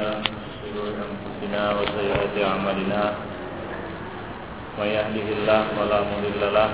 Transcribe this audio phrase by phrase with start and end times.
[0.00, 3.02] أنفسنا وسيئات أعمالنا.
[4.76, 6.70] من يهده الله فلا مضل له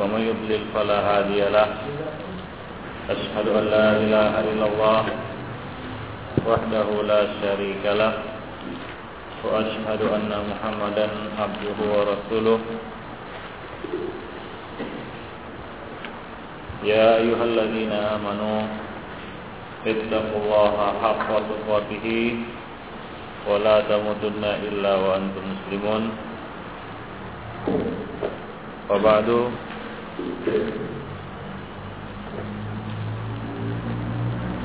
[0.00, 1.68] ومن يضلل فلا هادي له.
[3.12, 5.04] أشهد أن لا إله إلا الله
[6.48, 8.12] وحده لا شريك له
[9.44, 11.06] وأشهد أن محمدا
[11.40, 12.60] عبده ورسوله.
[16.84, 18.60] يا أيها الذين آمنوا
[19.87, 22.07] اتقوا الله حق تقاته
[23.47, 26.03] ولا تموتن إلا وأنتم مسلمون
[28.89, 29.27] وبعد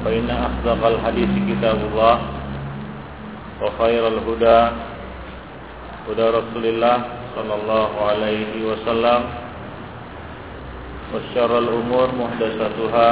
[0.04, 2.16] فإن أصدق الحديث كتاب الله
[3.62, 4.60] وخير الهدى
[6.10, 6.96] هدى رسول الله
[7.36, 9.20] صلى الله عليه وسلم
[11.14, 13.08] وشر الأمور محدثاتها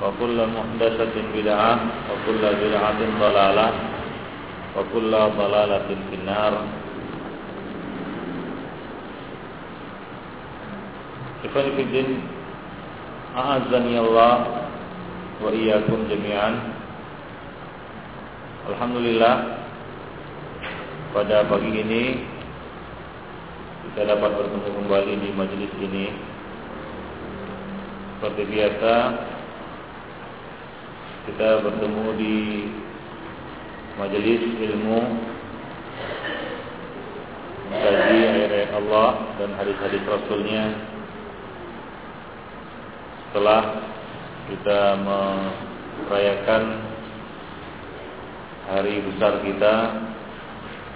[0.00, 1.72] وكل محدثة بدعة
[2.10, 3.68] وكل بدعة ضلالة
[4.76, 6.54] وكل ضلالة في النار
[11.46, 12.26] Ikhwan Fiddin
[13.36, 14.34] A'azani Allah
[15.38, 16.74] Wa iyyakum jami'an
[18.72, 19.62] Alhamdulillah
[21.14, 22.04] Pada pagi ini
[23.84, 26.06] Kita dapat bertemu kembali di majelis ini
[28.18, 28.92] Seperti biasa
[31.21, 32.37] kita bertemu di
[34.01, 34.99] Majelis ilmu
[37.69, 40.65] Mengkaji ayat-ayat Allah Dan hadis-hadis Rasulnya.
[43.29, 43.63] Setelah
[44.49, 46.63] kita merayakan
[48.65, 49.75] hari besar kita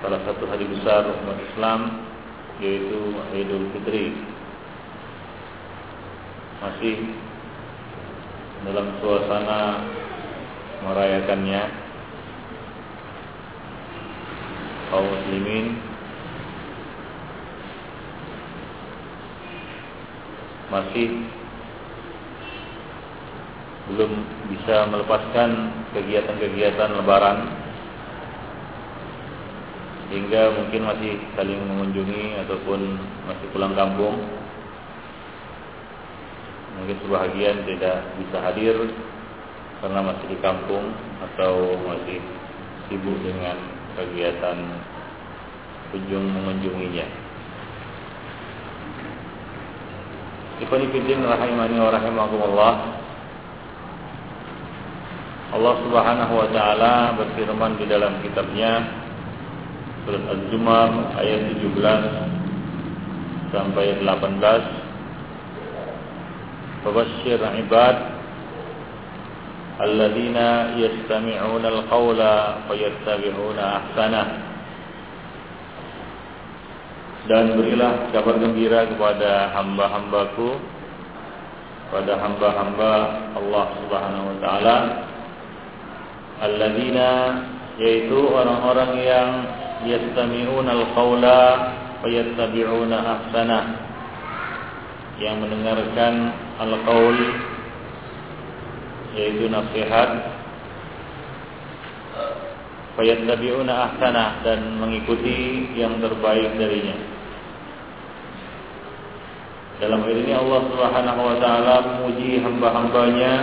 [0.01, 1.79] salah satu hari besar umat Islam
[2.65, 4.17] yaitu Idul Fitri.
[6.65, 7.13] Masih
[8.65, 9.61] dalam suasana
[10.85, 11.63] merayakannya.
[14.93, 15.65] Kaum muslimin.
[20.69, 21.07] Masih
[23.85, 24.11] belum
[24.49, 25.49] bisa melepaskan
[25.93, 27.53] kegiatan-kegiatan lebaran.
[30.09, 32.81] Hingga mungkin masih saling mengunjungi ataupun
[33.25, 34.21] masih pulang kampung.
[36.75, 38.75] Mungkin sebahagian tidak bisa hadir
[39.83, 42.19] karena masih di kampung atau masih
[42.87, 43.57] sibuk dengan
[43.95, 44.57] kegiatan
[45.91, 47.07] kunjung mengunjunginya.
[50.63, 52.75] Ikhwan fillah rahimani wa rahimakumullah.
[55.55, 58.83] Allah Subhanahu wa taala berfirman di dalam kitabnya
[60.03, 64.85] surat Az-Zumar ayat 17 sampai 18
[66.85, 68.14] Fabasyir ibad
[69.75, 74.27] alladzina yastami'una al-qawla fayattabi'una ahsanah
[77.25, 80.61] dan berilah kabar gembira kepada hamba-hambaku
[81.89, 82.93] pada hamba-hamba
[83.33, 84.77] Allah Subhanahu wa taala.
[86.45, 87.09] alladzina
[87.79, 89.29] yaitu orang-orang yang
[89.89, 91.41] yastami'una al-qaula
[91.99, 93.59] wa yattabi'una ahsana
[95.19, 97.17] yang mendengarkan al-qaul
[99.15, 100.09] yaitu nasihat
[102.95, 107.15] wa yattabi'una ahsana dan mengikuti yang terbaik darinya
[109.75, 113.33] dalam hal ini Allah Subhanahu wa taala memuji hamba-hambanya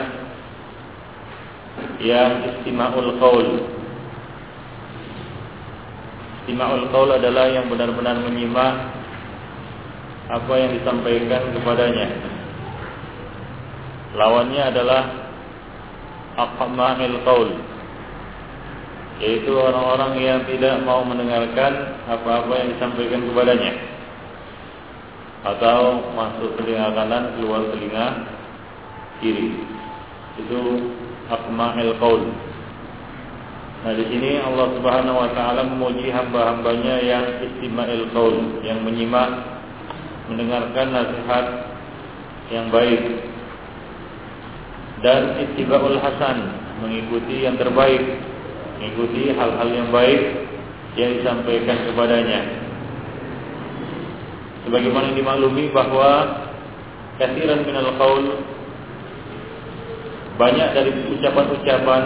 [2.01, 3.49] yang istima'ul qaul.
[6.43, 8.75] Istima'ul qaul adalah yang benar-benar menyimak
[10.33, 12.09] apa yang disampaikan kepadanya.
[14.17, 15.03] Lawannya adalah
[16.37, 17.51] aqma'il qaul.
[19.23, 23.73] Yaitu orang-orang yang tidak mau mendengarkan apa-apa yang disampaikan kepadanya.
[25.43, 28.07] Atau masuk telinga kanan keluar telinga
[29.23, 29.63] kiri.
[30.39, 30.61] Itu
[31.31, 32.23] akma'il qaul.
[33.83, 39.43] Nah di sini Allah Subhanahu wa taala memuji hamba-hambanya yang istima'il qaul, yang menyimak,
[40.31, 41.47] mendengarkan nasihat
[42.55, 43.32] yang baik
[45.03, 46.39] dan ittiba'ul hasan,
[46.79, 48.03] mengikuti yang terbaik,
[48.79, 50.23] mengikuti hal-hal yang baik
[50.95, 52.41] yang disampaikan kepadanya.
[54.63, 56.11] Sebagaimana dimaklumi bahwa
[57.19, 58.25] kasiran minal qaul
[60.39, 62.03] banyak dari ucapan-ucapan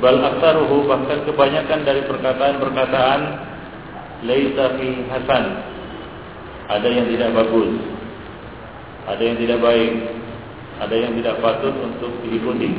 [0.00, 3.20] bal aktsaruhu bahkan kebanyakan dari perkataan-perkataan
[4.24, 5.44] laisa fi hasan
[6.72, 7.93] ada yang tidak bagus
[9.04, 9.92] ada yang tidak baik,
[10.80, 12.72] ada yang tidak patut untuk diikuti.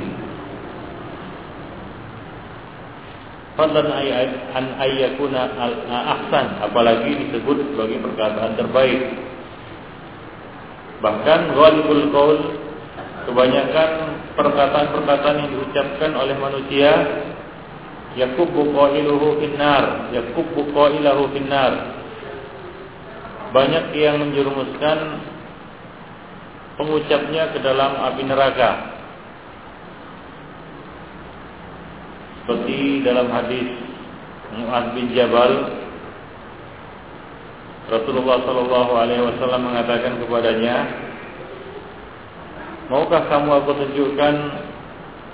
[3.56, 9.02] Fadlan ayat an ayyakuna al ahsan apalagi disebut sebagai perkataan terbaik.
[11.00, 12.40] Bahkan ghalibul qaul
[13.26, 13.90] kebanyakan
[14.36, 16.92] perkataan-perkataan yang diucapkan oleh manusia
[18.16, 21.96] yakubbu qailuhu finnar yakubbu qailahu finnar
[23.52, 24.98] banyak yang menjerumuskan
[26.76, 28.72] pengucapnya ke dalam api neraka.
[32.46, 33.68] Seperti dalam hadis
[34.54, 35.82] Mu'ad bin Jabal
[37.86, 40.76] Rasulullah Shallallahu Alaihi Wasallam mengatakan kepadanya,
[42.90, 44.36] maukah kamu aku tunjukkan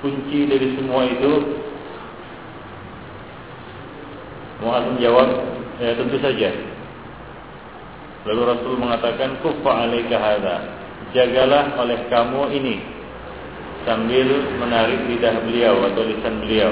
[0.03, 1.31] kunci dari semua itu?
[4.61, 5.29] Mu'ad menjawab,
[5.79, 6.51] ya tentu saja.
[8.27, 10.80] Lalu Rasul mengatakan, kufa alaika hadha.
[11.11, 12.75] Jagalah oleh kamu ini
[13.83, 14.27] sambil
[14.61, 16.71] menarik lidah beliau atau lisan beliau.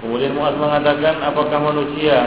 [0.00, 2.18] Kemudian Muaz mengatakan, apakah manusia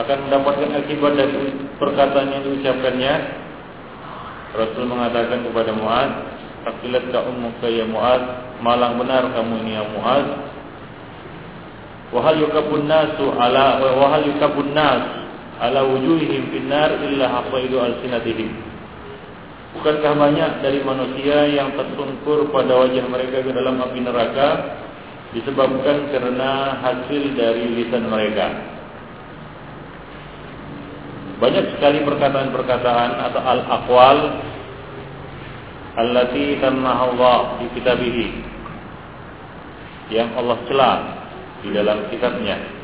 [0.00, 3.14] akan mendapatkan akibat dari perkataan yang diucapkannya?
[4.56, 6.10] Rasul mengatakan kepada Muaz,
[6.60, 8.20] Takilat ka ummuka ya Muaz,
[8.60, 10.26] malang benar kamu ini ya Muaz.
[12.10, 15.19] Wahal yukabun nasu ala wahal yukabun nas
[15.60, 18.48] ala wujuhihim finnar illa hafaidu al-sinatihim.
[19.76, 24.48] Bukankah banyak dari manusia yang tersungkur pada wajah mereka ke dalam api neraka
[25.30, 28.50] disebabkan karena hasil dari lisan mereka?
[31.38, 34.18] Banyak sekali perkataan-perkataan atau al-aqwal
[35.96, 38.26] allati tanmaha Allah di kitabihi
[40.10, 40.98] yang Allah celah
[41.62, 42.79] di dalam kitabnya.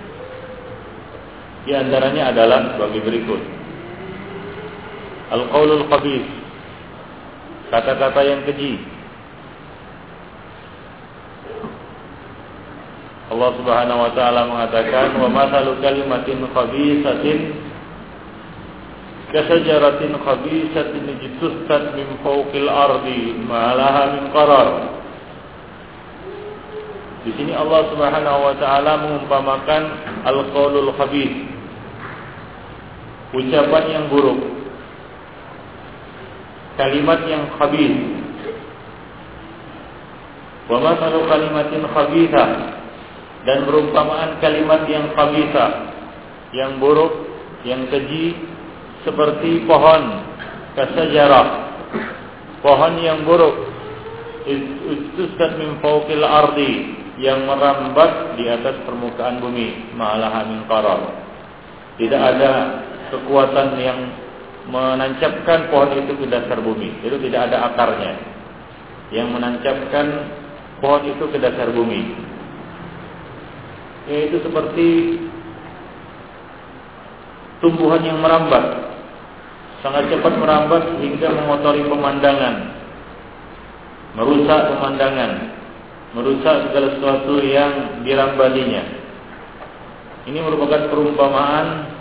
[1.66, 3.42] Di antaranya adalah sebagai berikut.
[5.34, 6.26] Al-qaulul khabith
[7.74, 8.78] kata-kata yang keji.
[13.26, 17.38] Allah Subhanahu wa taala mengatakan wa masalu kalimatin khabisatin
[19.34, 24.68] kasajaratin khabisatin jitustat min fawqil ardi ma laha min qarar.
[27.26, 29.82] Di sini Allah Subhanahu wa taala mengumpamakan
[30.22, 31.55] al-qaulul khabith.
[33.34, 34.38] Ucapan yang buruk.
[36.76, 37.96] Kalimat yang khabith.
[40.66, 42.50] Wa masalu kalimatin khabithah
[43.46, 45.94] dan perumpamaan kalimat yang khabithah
[46.50, 47.26] yang buruk,
[47.62, 48.34] yang keji
[49.06, 50.26] seperti pohon
[50.74, 51.48] kasajarah.
[52.62, 53.74] Pohon yang buruk.
[54.46, 56.72] Istusat min fawqil ardi.
[57.16, 59.96] Yang merambat di atas permukaan bumi.
[59.96, 61.26] Ma'alaha min qarar
[61.96, 62.52] tidak ada
[63.10, 63.98] kekuatan yang
[64.66, 67.02] menancapkan pohon itu ke dasar bumi.
[67.02, 68.12] Itu tidak ada akarnya.
[69.14, 70.06] Yang menancapkan
[70.82, 72.02] pohon itu ke dasar bumi.
[74.06, 75.18] Yaitu seperti
[77.62, 78.90] tumbuhan yang merambat.
[79.82, 82.54] Sangat cepat merambat hingga mengotori pemandangan.
[84.18, 85.32] Merusak pemandangan.
[86.16, 88.82] Merusak segala sesuatu yang dirambatinya.
[90.26, 91.95] Ini merupakan perumpamaan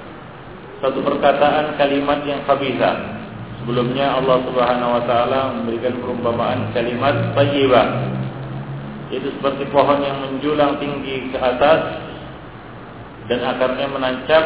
[0.86, 3.18] satu perkataan kalimat yang khabisa.
[3.58, 8.14] Sebelumnya Allah Subhanahu wa taala memberikan perumpamaan kalimat thayyibah.
[9.10, 12.06] Itu seperti pohon yang menjulang tinggi ke atas
[13.26, 14.44] dan akarnya menancap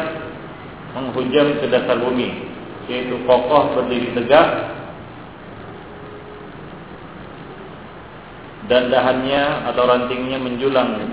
[0.96, 2.48] menghujam ke dasar bumi,
[2.88, 4.48] yaitu kokoh berdiri tegak
[8.72, 11.04] dan dahannya atau rantingnya menjulang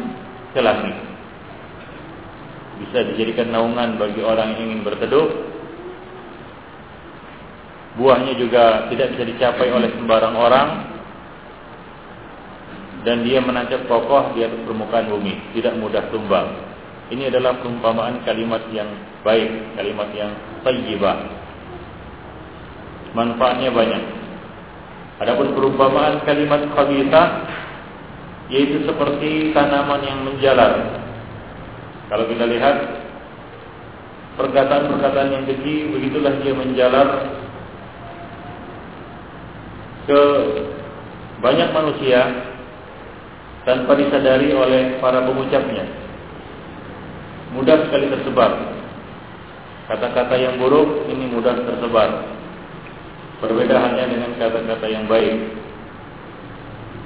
[0.56, 0.96] ke langit
[2.78, 5.28] bisa dijadikan naungan bagi orang yang ingin berteduh.
[7.98, 10.70] Buahnya juga tidak bisa dicapai oleh sembarang orang
[13.02, 16.68] dan dia menancap kokoh di atas permukaan bumi, tidak mudah tumbang.
[17.08, 18.92] Ini adalah perumpamaan kalimat yang
[19.24, 21.18] baik, kalimat yang thayyibah.
[23.16, 24.04] Manfaatnya banyak.
[25.24, 27.28] Adapun perumpamaan kalimat khabithah
[28.54, 31.07] yaitu seperti tanaman yang menjalar
[32.08, 32.76] kalau kita lihat
[34.40, 37.08] perkataan-perkataan yang keji, begitulah dia menjalar
[40.08, 40.22] ke
[41.44, 42.20] banyak manusia
[43.68, 45.84] tanpa disadari oleh para pengucapnya.
[47.52, 48.56] Mudah sekali tersebar.
[49.92, 52.24] Kata-kata yang buruk ini mudah tersebar.
[53.44, 55.60] Berbeda halnya dengan kata-kata yang baik.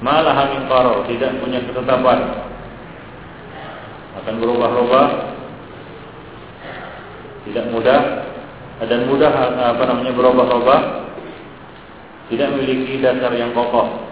[0.05, 2.50] Malah karo tidak punya ketetapan
[4.21, 5.07] akan berubah-ubah
[7.49, 8.01] tidak mudah
[8.85, 9.33] dan mudah
[9.75, 10.81] apa namanya berubah-ubah
[12.29, 14.11] tidak memiliki dasar yang kokoh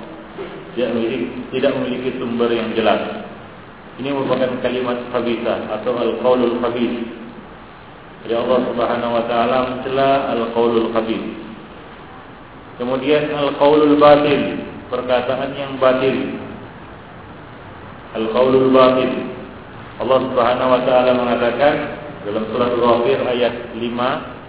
[0.79, 3.25] tidak memiliki, tidak memiliki sumber yang jelas.
[3.99, 7.03] Ini merupakan kalimat khabithah atau al-qaulul khabith.
[8.27, 11.25] Ya Allah Subhanahu wa taala mencela al-qaulul khabith.
[12.79, 16.39] Kemudian al-qaulul batil, perkataan yang batil.
[18.15, 19.11] Al-qaulul batil.
[19.99, 21.73] Allah Subhanahu wa taala mengatakan
[22.23, 24.39] dalam surat Ghafir ayat 5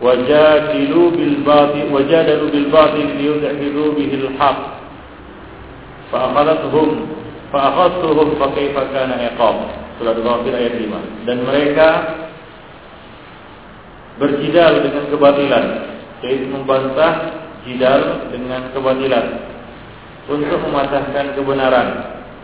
[0.00, 4.58] wajadilu bil batil wajadalu bil batil liyudhiru bihil haq
[6.08, 7.04] fa akhadathum
[7.52, 9.56] fa akhadtuhum fa kaifa kana iqab
[10.00, 11.88] surat ghafir ayat 5 dan mereka
[14.16, 15.64] berjidal dengan kebatilan
[16.24, 17.12] yaitu membantah
[17.68, 19.26] jidal dengan kebatilan
[20.28, 21.88] untuk mematahkan kebenaran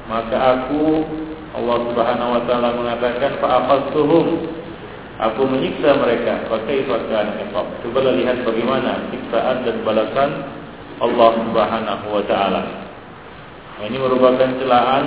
[0.07, 1.05] maka aku
[1.57, 4.57] Allah Subhanahu wa taala mengatakan fa akhadtuhum
[5.17, 6.45] Aku menyiksa mereka.
[6.53, 7.67] Pakai fakkan iqab.
[7.81, 10.31] Coba lihat bagaimana siksaan dan balasan
[11.01, 12.63] Allah Subhanahu wa taala.
[13.81, 15.05] Ini merupakan celaan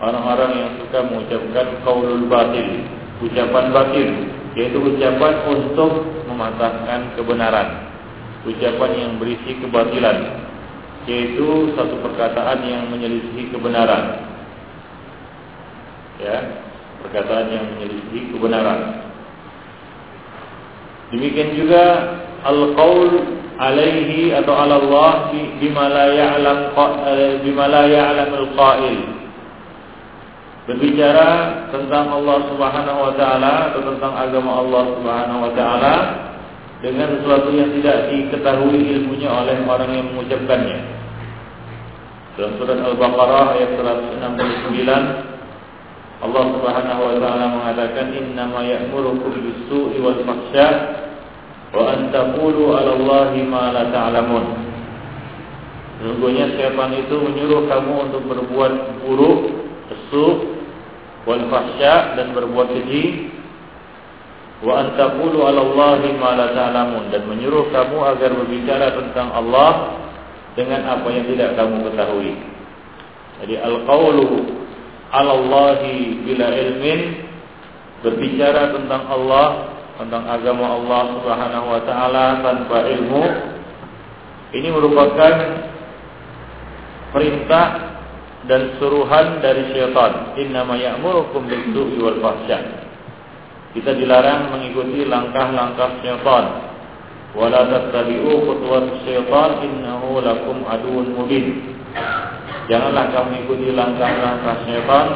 [0.00, 2.68] orang-orang yang suka mengucapkan qaulul batil,
[3.24, 4.08] ucapan batil,
[4.56, 5.92] yaitu ucapan untuk
[6.28, 7.92] mematahkan kebenaran.
[8.48, 10.48] Ucapan yang berisi kebatilan,
[11.08, 14.20] yaitu satu perkataan yang menyelisihi kebenaran.
[16.20, 16.36] Ya,
[17.00, 19.08] perkataan yang menyelisihi kebenaran.
[21.10, 21.84] Demikian juga
[22.44, 25.12] al-qaul alaihi atau ala Allah
[25.60, 26.58] bima la ya'lam
[27.08, 28.96] eh, bima la ya'lam al-qail.
[30.68, 31.28] Berbicara
[31.72, 35.94] tentang Allah Subhanahu wa taala atau tentang agama Allah Subhanahu wa taala
[36.80, 40.78] dengan sesuatu yang tidak diketahui ilmunya oleh orang yang mengucapkannya.
[42.40, 45.30] Dalam surat Al-Baqarah ayat 169
[46.20, 50.72] Allah Subhanahu wa taala mengatakan innama ya'murukum bis-su'i wal fahsya'
[51.72, 54.44] wa an taqulu 'ala Allahi ma la ta'lamun.
[56.00, 58.72] Sesungguhnya setan itu menyuruh kamu untuk berbuat
[59.04, 59.40] buruk,
[59.92, 60.60] pesuk,
[61.28, 63.32] wal fahsya dan berbuat keji.
[64.60, 66.36] Wa an taqulu 'ala Allahi ma
[67.08, 70.00] dan menyuruh kamu agar berbicara tentang Allah
[70.52, 72.36] dengan apa yang tidak kamu ketahui.
[73.40, 74.28] Jadi al-qaulu
[75.08, 77.00] 'ala Allahi bila ilmin
[78.04, 79.48] berbicara tentang Allah
[80.00, 83.24] tentang agama Allah Subhanahu wa taala tanpa ilmu
[84.50, 85.34] ini merupakan
[87.14, 87.66] perintah
[88.48, 90.34] dan suruhan dari syaitan.
[90.40, 92.79] Innama ya'murukum bis-su'i wal fahsya.
[93.70, 96.44] Kita dilarang mengikuti langkah-langkah syaitan.
[97.38, 101.70] Wala tattabi'u khutuwat syaitan innahu lakum aduwwun mubin.
[102.66, 105.06] Janganlah kamu mengikuti langkah-langkah syaitan.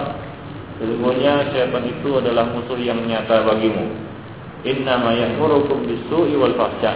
[0.78, 3.90] Sesungguhnya syaitan itu adalah musuh yang nyata bagimu.
[4.62, 6.94] Innama ya'murukum bis-su'i wal fahsya.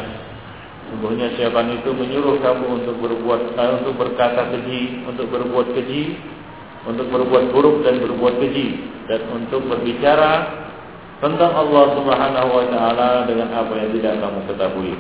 [0.89, 6.17] Sungguhnya syaitan itu menyuruh kamu untuk berbuat uh, untuk berkata keji, untuk berbuat keji,
[6.87, 8.69] untuk berbuat buruk dan berbuat keji
[9.11, 10.65] dan untuk berbicara
[11.19, 14.95] tentang Allah Subhanahu wa taala dengan apa yang tidak kamu ketahui.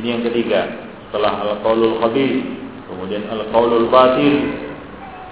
[0.00, 0.60] Ini yang ketiga,
[1.10, 2.40] setelah al-qaulul khabith,
[2.88, 4.36] kemudian al-qaulul batil.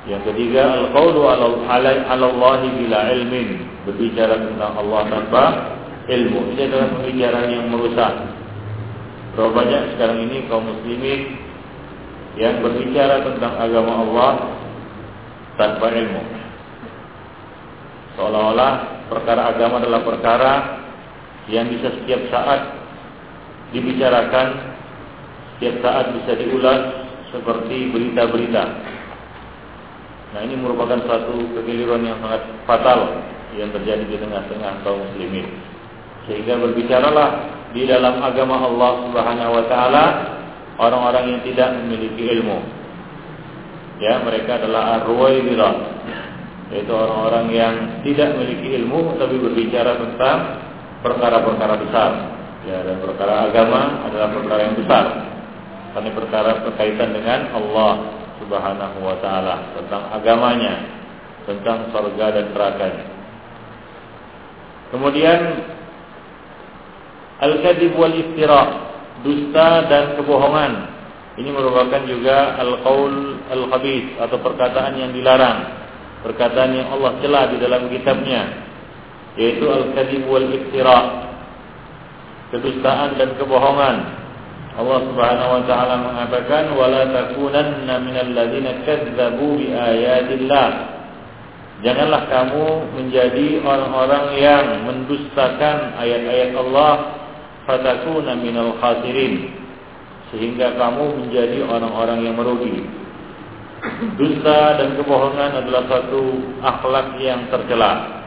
[0.08, 3.48] Yang ketiga, al-qaulu 'ala Allah bila ilmin,
[3.86, 5.44] berbicara tentang Allah tanpa
[6.08, 6.56] ilmu.
[6.56, 8.12] Ini adalah pembicaraan yang merusak.
[9.36, 11.38] Berapa banyak sekarang ini kaum muslimin
[12.34, 14.32] yang berbicara tentang agama Allah
[15.54, 16.22] tanpa ilmu.
[18.18, 20.52] Seolah-olah perkara agama adalah perkara
[21.48, 22.60] yang bisa setiap saat
[23.72, 24.76] dibicarakan,
[25.56, 26.80] setiap saat bisa diulas
[27.32, 28.64] seperti berita-berita.
[30.28, 33.24] Nah ini merupakan suatu kekeliruan yang sangat fatal
[33.56, 35.48] yang terjadi di tengah-tengah kaum muslimin.
[36.28, 37.28] Sehingga berbicaralah
[37.72, 40.04] di dalam agama Allah Subhanahu wa taala
[40.76, 42.60] orang-orang yang tidak memiliki ilmu.
[43.98, 45.74] Ya, mereka adalah arwaibirah.
[46.68, 50.38] Yaitu orang-orang yang tidak memiliki ilmu tapi berbicara tentang
[51.00, 52.10] perkara-perkara besar.
[52.68, 55.04] Ya, dan perkara agama adalah perkara yang besar.
[55.96, 57.92] Karena perkara berkaitan dengan Allah
[58.38, 60.74] Subhanahu wa taala, tentang agamanya,
[61.48, 63.04] tentang surga dan nerakanya.
[64.92, 65.40] Kemudian
[67.40, 68.62] al-kadzib wal iftira,
[69.24, 70.72] dusta dan kebohongan.
[71.38, 75.87] Ini merupakan juga al-qaul al-khabith atau perkataan yang dilarang.
[76.26, 78.66] Perkataan yang Allah celah di dalam kitabnya
[79.38, 81.30] yaitu al-kadzib wal iftira.
[82.50, 83.96] Kedustaan dan kebohongan.
[84.78, 90.98] Allah Subhanahu wa taala mengatakan wala takunanna minal ladzina kadzdzabu bi ayatillah
[91.78, 97.22] Janganlah kamu menjadi orang-orang yang mendustakan ayat-ayat Allah
[97.70, 99.54] fatakuna minal khasirin
[100.34, 102.82] sehingga kamu menjadi orang-orang yang merugi.
[104.18, 106.22] Dusta dan kebohongan adalah satu
[106.62, 108.22] akhlak yang tercela.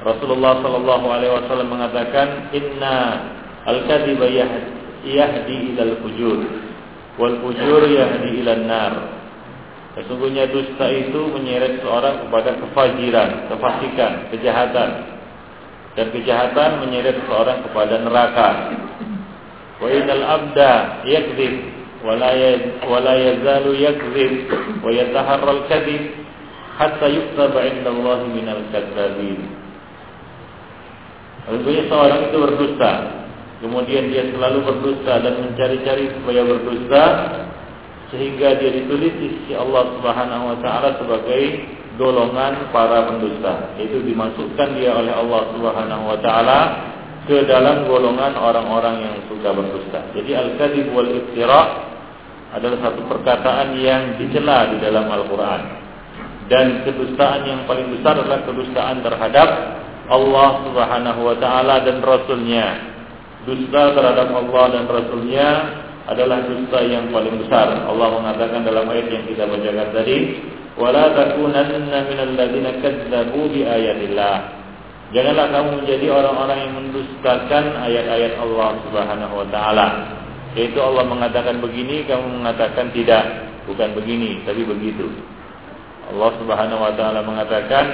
[0.00, 2.96] Rasulullah Shallallahu Alaihi Wasallam mengatakan, Inna
[3.68, 4.24] al-kadhiba
[5.04, 6.40] yahdi ilal fujur,
[7.20, 8.94] wal fujur yahdi ilal nar.
[10.00, 14.90] Sesungguhnya dusta itu menyeret seorang kepada kefajiran, kefasikan, kejahatan.
[15.98, 18.48] Dan kejahatan menyeret seorang kepada neraka.
[19.82, 24.33] Wa inal abda yakdzib ولا يزال يكذب
[24.85, 26.01] ويتحرى الكذب
[26.79, 29.41] حتى يكتب عند الله من الكذابين
[31.45, 32.91] Sesungguhnya seorang itu berdusta
[33.61, 37.03] Kemudian dia selalu berdusta Dan mencari-cari supaya berdusta
[38.09, 41.69] Sehingga dia ditulis di sisi Allah subhanahu wa ta'ala Sebagai
[42.01, 46.59] golongan para pendusta Itu dimasukkan dia oleh Allah subhanahu wa ta'ala
[47.29, 51.88] Ke dalam golongan orang-orang yang suka berdusta Jadi al-kadhib wal-iftira'
[52.50, 55.62] adalah satu perkataan yang dicela di dalam Al-Quran.
[56.50, 59.48] Dan kedustaan yang paling besar adalah kedustaan terhadap
[60.10, 62.90] Allah Subhanahu wa taala dan rasulnya.
[63.46, 65.48] Dusta terhadap Allah dan rasulnya
[66.10, 67.86] adalah dusta yang paling besar.
[67.86, 70.18] Allah mengatakan dalam ayat yang kita bacakan tadi,
[70.74, 74.36] "Wala takunanna minal ladzina kadzdzabu bi ayatillah."
[75.14, 79.86] Janganlah kamu menjadi orang-orang yang mendustakan ayat-ayat Allah Subhanahu wa taala.
[80.58, 85.06] Yaitu Allah mengatakan begini, kamu mengatakan tidak, bukan begini, tapi begitu.
[86.10, 87.86] Allah Subhanahu wa taala mengatakan,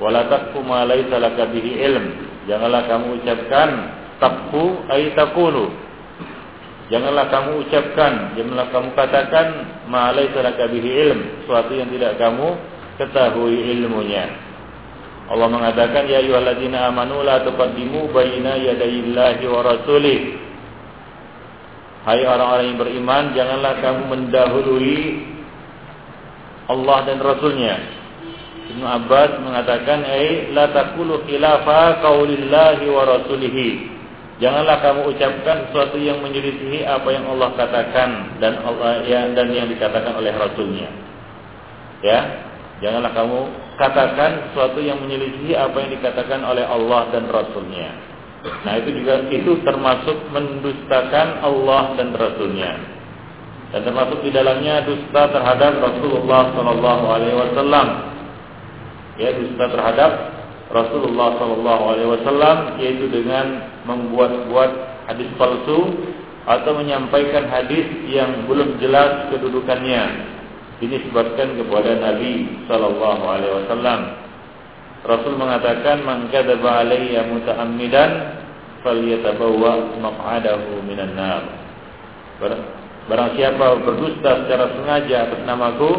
[0.00, 2.06] "Wala taqfu ma laysa laka bihi ilm."
[2.48, 3.68] Janganlah kamu ucapkan
[4.16, 5.68] taqfu ay taqulu.
[6.88, 9.46] Janganlah kamu ucapkan, janganlah kamu katakan
[9.86, 12.56] ma laysa laka bihi ilm, sesuatu yang tidak kamu
[12.96, 14.26] ketahui ilmunya.
[15.30, 20.18] Allah mengatakan ya ayyuhalladzina amanu la tuqaddimu baina yadayillahi wa rasulih
[22.00, 25.00] Hai orang-orang yang beriman, janganlah kamu mendahului
[26.70, 27.76] Allah dan Rasulnya.
[28.72, 33.68] Ibnu Abbas mengatakan, "Ai la taqulu khilafa qaulillahi wa rasulihi."
[34.40, 39.68] Janganlah kamu ucapkan sesuatu yang menyelisihi apa yang Allah katakan dan Allah ya, dan yang
[39.68, 40.88] dikatakan oleh Rasulnya.
[42.00, 42.48] Ya,
[42.80, 43.38] janganlah kamu
[43.76, 48.09] katakan sesuatu yang menyelisihi apa yang dikatakan oleh Allah dan Rasulnya.
[48.40, 52.72] Nah itu juga itu termasuk mendustakan Allah dan Rasulnya.
[53.70, 57.88] Dan termasuk di dalamnya dusta terhadap Rasulullah Sallallahu Alaihi Wasallam.
[59.20, 60.12] Ya dusta terhadap
[60.72, 63.46] Rasulullah Sallallahu Alaihi Wasallam yaitu dengan
[63.84, 64.70] membuat-buat
[65.10, 65.98] hadis palsu
[66.48, 70.02] atau menyampaikan hadis yang belum jelas kedudukannya
[70.80, 74.00] dinisbatkan kepada Nabi Sallallahu Alaihi Wasallam.
[75.00, 78.10] Rasul mengatakan man kadzaba alayya muta'ammidan
[78.84, 81.44] falyatabawwa maq'adahu minan nar.
[83.08, 85.92] Barang siapa berdusta secara sengaja atas namaku,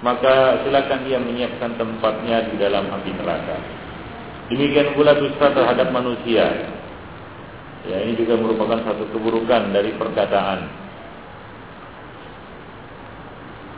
[0.00, 3.58] maka silakan dia menyiapkan tempatnya di dalam api neraka.
[4.50, 6.70] Demikian pula dusta terhadap manusia.
[7.86, 10.89] Ya, ini juga merupakan satu keburukan dari perkataan.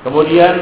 [0.03, 0.55] Kemudian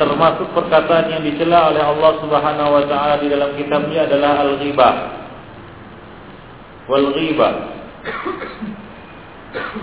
[0.00, 4.94] termasuk perkataan yang dicela oleh Allah Subhanahu wa taala di dalam kitabnya adalah al-ghibah.
[6.88, 7.54] Wal ghibah.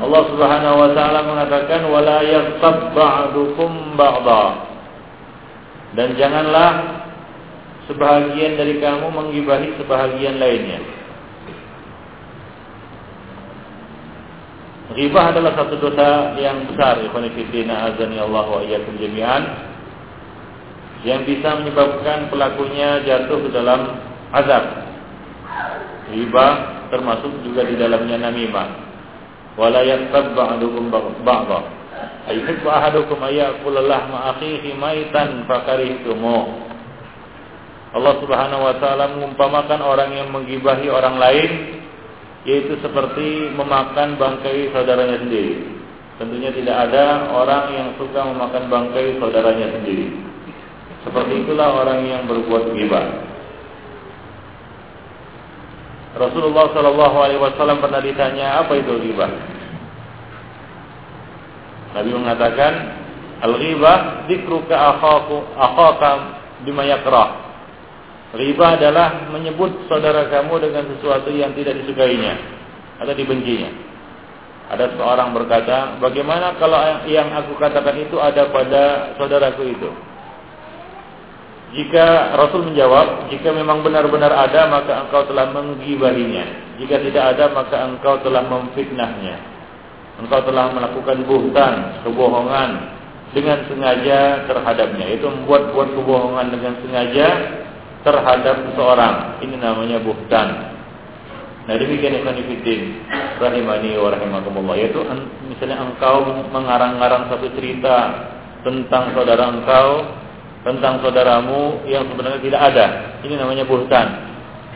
[0.01, 4.45] Allah Subhanahu wa taala mengatakan wala yaghtab ba'dukum ba'dha.
[5.93, 6.71] Dan janganlah
[7.85, 10.81] sebahagian dari kamu menggibahi sebahagian lainnya.
[14.93, 19.73] Ghibah adalah satu dosa yang besar, ikhwan fillah azani Allah wa iyyakum jami'an
[21.01, 23.99] yang bisa menyebabkan pelakunya jatuh ke dalam
[24.31, 24.63] azab.
[26.13, 26.47] Riba
[26.93, 28.69] termasuk juga di dalamnya namimah.
[29.57, 30.93] Wala yaktab ba'dukum
[31.25, 31.59] ba'dha.
[32.29, 36.69] Ayyuhibbu ahadukum ayyakula lahma akhihi maitan fakarihtumu.
[37.93, 41.51] Allah Subhanahu wa taala mengumpamakan orang yang menggibahi orang lain
[42.43, 45.79] yaitu seperti memakan bangkai saudaranya sendiri.
[46.19, 50.11] Tentunya tidak ada orang yang suka memakan bangkai saudaranya sendiri.
[51.03, 53.07] Seperti itulah orang yang berbuat ghibah.
[56.13, 59.31] Rasulullah Shallallahu Alaihi Wasallam pernah ditanya apa itu ghibah.
[61.93, 62.73] Nabi mengatakan
[63.41, 66.11] al-ghibah dikruka akhaku akhaka
[66.63, 67.42] bima.
[68.33, 72.33] Riba adalah menyebut saudara kamu dengan sesuatu yang tidak disukainya
[72.97, 73.69] atau dibencinya.
[74.73, 79.89] Ada seorang berkata, bagaimana kalau yang aku katakan itu ada pada saudaraku itu?
[81.77, 86.77] Jika Rasul menjawab, jika memang benar-benar ada maka engkau telah menggibahinya.
[86.81, 89.53] Jika tidak ada maka engkau telah memfitnahnya.
[90.21, 92.69] engkau telah melakukan buhtan, kebohongan
[93.33, 95.05] dengan sengaja terhadapnya.
[95.17, 97.27] Itu membuat-buat kebohongan dengan sengaja
[98.03, 99.39] terhadap seseorang.
[99.41, 100.47] Ini namanya buhtan.
[101.63, 102.81] Nah demikian Ibn Fiddin
[103.39, 104.75] Rahimani wa rahimakumullah.
[104.75, 104.99] Yaitu
[105.47, 108.27] misalnya engkau mengarang-arang satu cerita
[108.67, 110.03] Tentang saudara engkau
[110.67, 112.85] Tentang saudaramu yang sebenarnya tidak ada.
[113.23, 114.07] Ini namanya buhtan.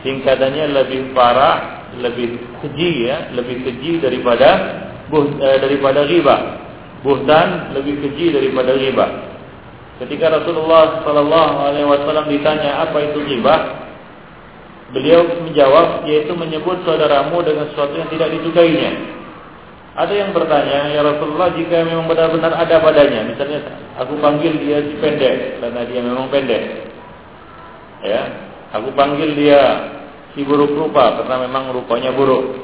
[0.00, 3.28] Singkatannya lebih parah Lebih keji ya.
[3.36, 4.48] Lebih keji daripada
[5.12, 6.36] buh, eh, daripada riba
[6.98, 9.27] Buhtan lebih keji daripada riba
[9.98, 13.78] Ketika Rasulullah Sallallahu Alaihi Wasallam ditanya apa itu riba,
[14.88, 19.20] Beliau menjawab yaitu menyebut saudaramu dengan sesuatu yang tidak disukainya.
[19.98, 23.60] Ada yang bertanya, ya Rasulullah jika memang benar-benar ada padanya, misalnya
[23.98, 26.88] aku panggil dia si pendek karena dia memang pendek.
[28.00, 28.22] Ya,
[28.72, 29.60] aku panggil dia
[30.32, 32.56] si buruk rupa karena memang rupanya buruk.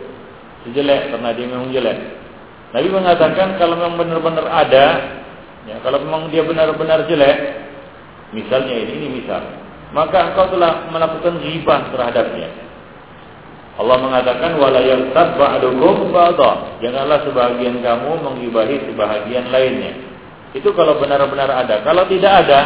[0.64, 1.98] Si jelek karena dia memang jelek.
[2.72, 4.86] Nabi mengatakan kalau memang benar-benar ada,
[5.64, 7.38] ya kalau memang dia benar-benar jelek,
[8.34, 9.42] misalnya ini, ini misal,
[9.94, 12.50] maka engkau telah melakukan ghibah terhadapnya.
[13.74, 16.78] Allah mengatakan wala yaghtab ba'dukum ba'dha.
[16.78, 19.98] Janganlah sebagian kamu menggibahi sebahagian lainnya.
[20.54, 21.82] Itu kalau benar-benar ada.
[21.82, 22.60] Kalau tidak ada,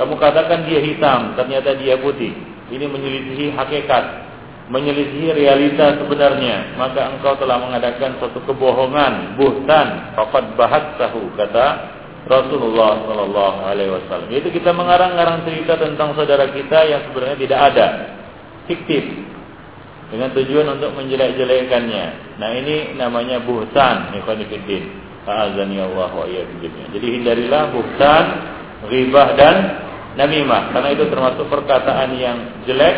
[0.00, 2.32] kamu katakan dia hitam, ternyata dia putih.
[2.72, 4.04] Ini menyelisihi hakikat,
[4.72, 6.80] menyelisihi realita sebenarnya.
[6.80, 11.95] Maka engkau telah mengadakan suatu kebohongan, buhtan, faqad bahattahu kata
[12.26, 14.28] Rasulullah Shallallahu Alaihi Wasallam.
[14.34, 17.86] Yaitu kita mengarang-arang cerita tentang saudara kita yang sebenarnya tidak ada,
[18.66, 19.02] fiktif,
[20.10, 22.38] dengan tujuan untuk menjelek-jelekkannya.
[22.42, 25.06] Nah ini namanya buhtan, ikhwanifidin.
[25.26, 26.14] Azani Allah
[26.94, 28.24] Jadi hindarilah buhtan,
[28.86, 29.56] ghibah dan
[30.14, 32.96] namimah karena itu termasuk perkataan yang jelek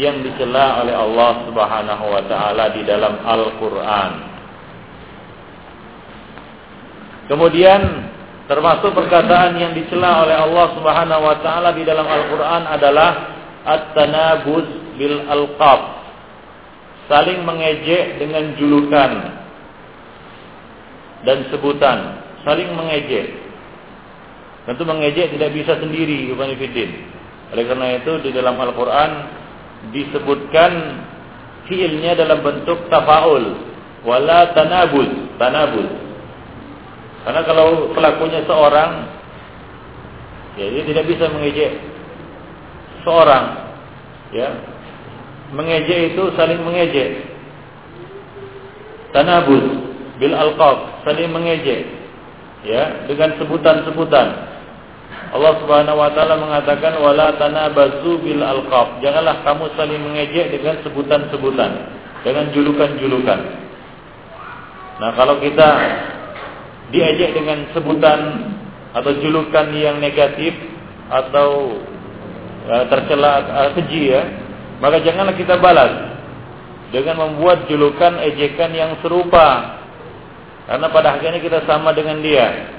[0.00, 4.12] yang dicela oleh Allah Subhanahu wa taala di dalam Al-Qur'an.
[7.28, 8.07] Kemudian
[8.48, 13.10] Termasuk perkataan yang dicela oleh Allah Subhanahu wa taala di dalam Al-Qur'an adalah
[13.68, 16.00] at-tanabuz bil alqab.
[17.12, 19.12] Saling mengejek dengan julukan
[21.28, 23.36] dan sebutan, saling mengejek.
[24.64, 26.90] Tentu mengejek tidak bisa sendiri, Ibn Fiddin.
[27.52, 29.12] Oleh karena itu di dalam Al-Qur'an
[29.92, 30.72] disebutkan
[31.68, 33.44] fiilnya dalam bentuk tafaul
[34.08, 36.07] wala tanabuz, tanabuz
[37.26, 38.90] karena kalau pelakunya seorang,
[40.54, 41.72] ya dia tidak bisa mengejek
[43.02, 43.44] seorang,
[44.34, 44.48] ya.
[45.48, 47.24] Mengejek itu saling mengejek.
[49.16, 49.64] Tanabuz
[50.20, 51.88] bil alqab, saling mengejek.
[52.66, 54.26] Ya, dengan sebutan-sebutan.
[55.28, 59.00] Allah Subhanahu wa taala mengatakan wala tanabazu bil alqab.
[59.00, 61.70] Janganlah kamu saling mengejek dengan sebutan-sebutan,
[62.24, 63.40] dengan julukan-julukan.
[64.98, 65.68] Nah, kalau kita
[66.94, 68.20] diajak dengan sebutan
[68.96, 70.56] atau julukan yang negatif
[71.08, 71.76] atau
[72.68, 74.22] uh, tercela uh, keji ya,
[74.80, 75.92] maka janganlah kita balas
[76.88, 79.80] dengan membuat julukan ejekan yang serupa.
[80.68, 82.76] Karena pada akhirnya kita sama dengan dia.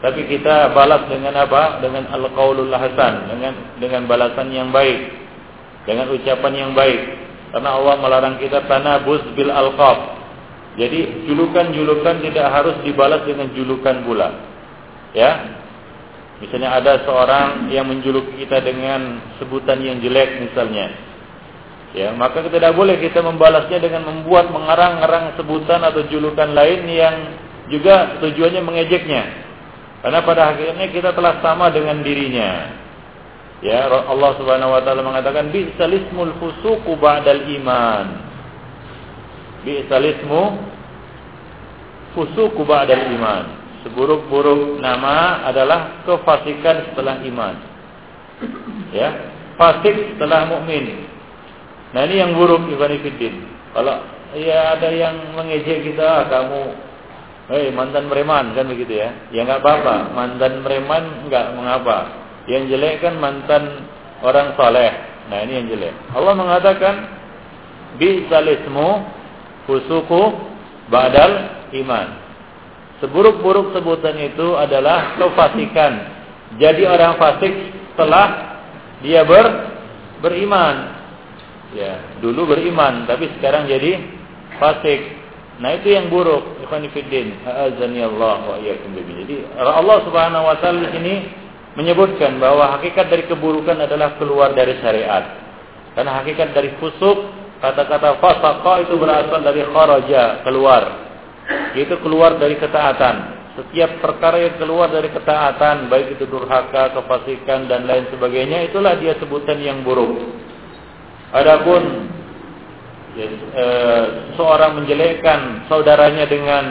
[0.00, 1.78] Tapi kita balas dengan apa?
[1.78, 4.98] Dengan al-qaulul hasan, dengan dengan balasan yang baik,
[5.86, 7.00] dengan ucapan yang baik.
[7.52, 10.21] Karena Allah melarang kita tanabuz bil alqab,
[10.72, 14.28] jadi julukan-julukan tidak harus dibalas dengan julukan pula.
[15.12, 15.60] Ya.
[16.40, 20.90] Misalnya ada seorang yang menjuluki kita dengan sebutan yang jelek misalnya.
[21.92, 27.16] Ya, maka kita tidak boleh kita membalasnya dengan membuat mengarang-arang sebutan atau julukan lain yang
[27.68, 29.22] juga tujuannya mengejeknya.
[30.00, 32.80] Karena pada akhirnya kita telah sama dengan dirinya.
[33.60, 38.06] Ya, Allah Subhanahu wa taala mengatakan bisalismul fusuqu ba'dal iman
[39.62, 40.42] bi'salismu
[42.14, 43.44] fusuku ba'dal iman.
[43.82, 47.54] Seburuk-buruk nama adalah kefasikan setelah iman.
[48.94, 49.10] Ya,
[49.58, 51.10] fasik setelah mukmin.
[51.90, 53.42] Nah ini yang buruk Ibn Fiddin.
[53.74, 54.06] Kalau
[54.38, 56.92] ya ada yang mengejek kita, kamu
[57.50, 59.10] Hei mantan preman kan begitu ya?
[59.34, 62.08] Ya nggak apa-apa, mantan preman nggak mengapa.
[62.46, 63.84] Yang jelek kan mantan
[64.22, 64.88] orang soleh.
[65.26, 65.94] Nah ini yang jelek.
[66.14, 66.94] Allah mengatakan
[67.98, 69.04] bi salismu
[69.66, 70.22] fusuku
[70.88, 71.32] badal
[71.72, 72.08] iman.
[73.02, 75.92] Seburuk-buruk sebutan itu adalah kefasikan.
[76.60, 77.50] Jadi orang fasik
[77.94, 78.60] setelah
[79.02, 79.46] dia ber
[80.22, 81.02] beriman.
[81.72, 83.98] Ya, dulu beriman tapi sekarang jadi
[84.60, 85.18] fasik.
[85.58, 86.62] Nah, itu yang buruk.
[86.64, 91.14] Ikhwan fillah, Allah wa iyyakum Jadi Allah Subhanahu wa taala di sini
[91.74, 95.42] menyebutkan bahwa hakikat dari keburukan adalah keluar dari syariat.
[95.92, 100.82] Karena hakikat dari fusuk Kata-kata fasaqa itu berasal dari kharaja, keluar.
[101.74, 103.38] yaitu keluar dari ketaatan.
[103.52, 109.12] Setiap perkara yang keluar dari ketaatan, baik itu durhaka, kefasikan dan lain sebagainya, itulah dia
[109.20, 110.16] sebutan yang buruk.
[111.32, 111.82] Adapun
[113.16, 113.66] ya, e,
[114.36, 116.64] seorang menjelekkan saudaranya dengan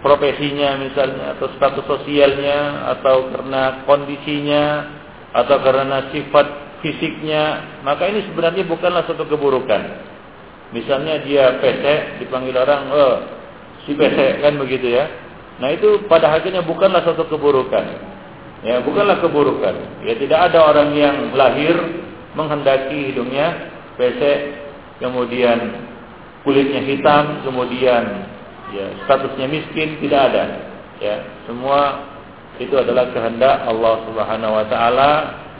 [0.00, 4.64] profesinya misalnya atau status sosialnya atau karena kondisinya
[5.36, 9.82] atau karena sifat fisiknya, maka ini sebenarnya bukanlah suatu keburukan.
[10.74, 13.16] Misalnya dia pesek dipanggil orang, "Oh,
[13.86, 15.06] si pesek," kan begitu ya.
[15.56, 17.84] Nah, itu pada hakikatnya bukanlah suatu keburukan.
[18.66, 20.04] Ya, bukanlah keburukan.
[20.04, 21.76] Ya, tidak ada orang yang lahir
[22.36, 24.52] menghendaki hidungnya pesek,
[25.00, 25.86] kemudian
[26.44, 28.04] kulitnya hitam, kemudian
[28.74, 30.44] ya statusnya miskin, tidak ada.
[31.00, 32.04] Ya, semua
[32.56, 35.10] itu adalah kehendak Allah Subhanahu wa taala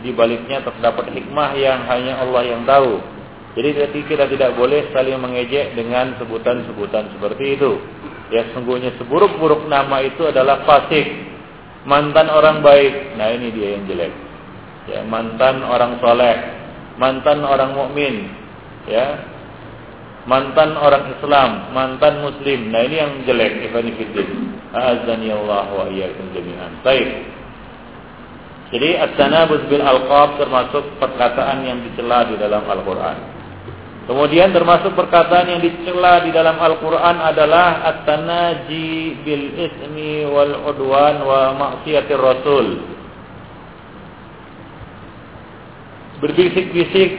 [0.05, 3.01] di baliknya terdapat hikmah yang hanya Allah yang tahu.
[3.57, 7.81] Jadi kita tidak boleh saling mengejek dengan sebutan-sebutan seperti itu.
[8.29, 11.09] Ya sungguhnya seburuk-buruk nama itu adalah fasik,
[11.89, 13.17] mantan orang baik.
[13.17, 14.13] Nah ini dia yang jelek.
[14.93, 16.37] Ya mantan orang soleh,
[17.01, 18.29] mantan orang mukmin,
[18.85, 19.25] ya
[20.29, 22.69] mantan orang Islam, mantan Muslim.
[22.75, 23.73] Nah ini yang jelek,
[25.33, 25.87] Allah wa.
[26.85, 27.09] Baik.
[28.67, 33.19] Jadi at-tanabuz bil alqab termasuk perkataan yang dicela di dalam Al-Qur'an.
[34.07, 41.41] Kemudian termasuk perkataan yang dicela di dalam Al-Qur'an adalah at-tanaji bil ismi wal udwan wa
[41.55, 42.83] maksiatir rasul.
[46.19, 47.11] Berbisik-bisik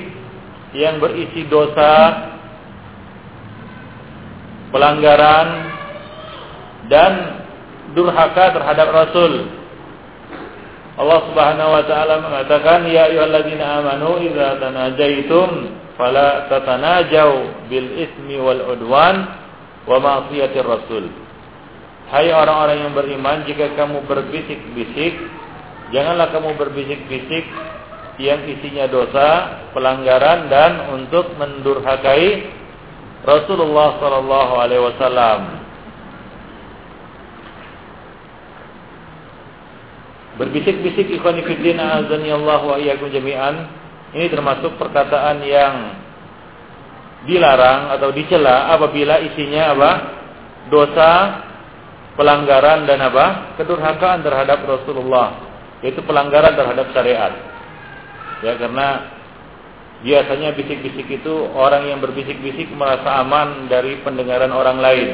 [0.75, 2.27] yang berisi dosa
[4.71, 5.47] pelanggaran
[6.91, 7.11] dan
[7.95, 9.56] durhaka terhadap Rasul.
[10.97, 15.49] Allah Subhanahu wa taala mengatakan ya ayyuhalladzina amanu idza tanajaitum
[15.93, 19.29] fala tatanajau bil ismi wal udwan
[19.85, 21.05] wa ma'siyatir rasul.
[22.09, 25.13] Hai orang-orang yang beriman, jika kamu berbisik-bisik,
[25.91, 27.45] janganlah kamu berbisik-bisik
[28.17, 29.27] yang isinya dosa,
[29.77, 32.47] pelanggaran dan untuk mendurhakai
[33.27, 35.66] Rasulullah sallallahu alaihi wasallam
[40.37, 43.55] berbisik-bisik ikhwan fillah azani Allah wa iyyakum jami'an
[44.15, 45.75] ini termasuk perkataan yang
[47.27, 49.91] dilarang atau dicela apabila isinya apa?
[50.71, 51.11] dosa,
[52.15, 53.57] pelanggaran dan apa?
[53.59, 55.43] kedurhakaan terhadap Rasulullah
[55.83, 57.33] yaitu pelanggaran terhadap syariat.
[58.41, 59.17] Ya karena
[59.97, 65.07] Biasanya bisik-bisik itu orang yang berbisik-bisik merasa aman dari pendengaran orang lain.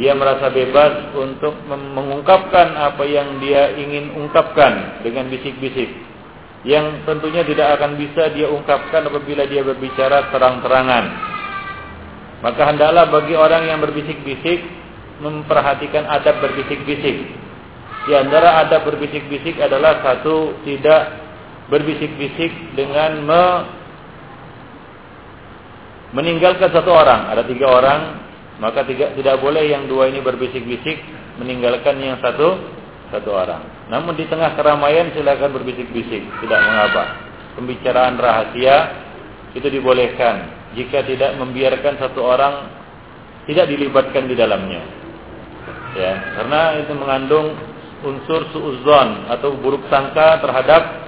[0.00, 5.90] Dia merasa bebas untuk mengungkapkan apa yang dia ingin ungkapkan dengan bisik-bisik.
[6.64, 11.04] Yang tentunya tidak akan bisa dia ungkapkan apabila dia berbicara terang-terangan.
[12.40, 14.64] Maka hendaklah bagi orang yang berbisik-bisik
[15.20, 17.16] memperhatikan adab berbisik-bisik.
[18.08, 21.20] Di antara adab berbisik-bisik adalah satu tidak
[21.70, 23.44] berbisik-bisik dengan me
[26.16, 27.30] meninggalkan satu orang.
[27.30, 28.00] Ada tiga orang,
[28.62, 31.02] maka tiga, tidak boleh yang dua ini berbisik-bisik
[31.42, 32.62] meninggalkan yang satu
[33.10, 33.90] satu orang.
[33.90, 37.04] Namun di tengah keramaian silakan berbisik-bisik, tidak mengapa.
[37.58, 38.76] Pembicaraan rahasia
[39.52, 42.54] itu dibolehkan jika tidak membiarkan satu orang
[43.50, 44.82] tidak dilibatkan di dalamnya.
[45.92, 47.52] Ya, karena itu mengandung
[48.06, 51.02] unsur suuzon atau buruk sangka terhadap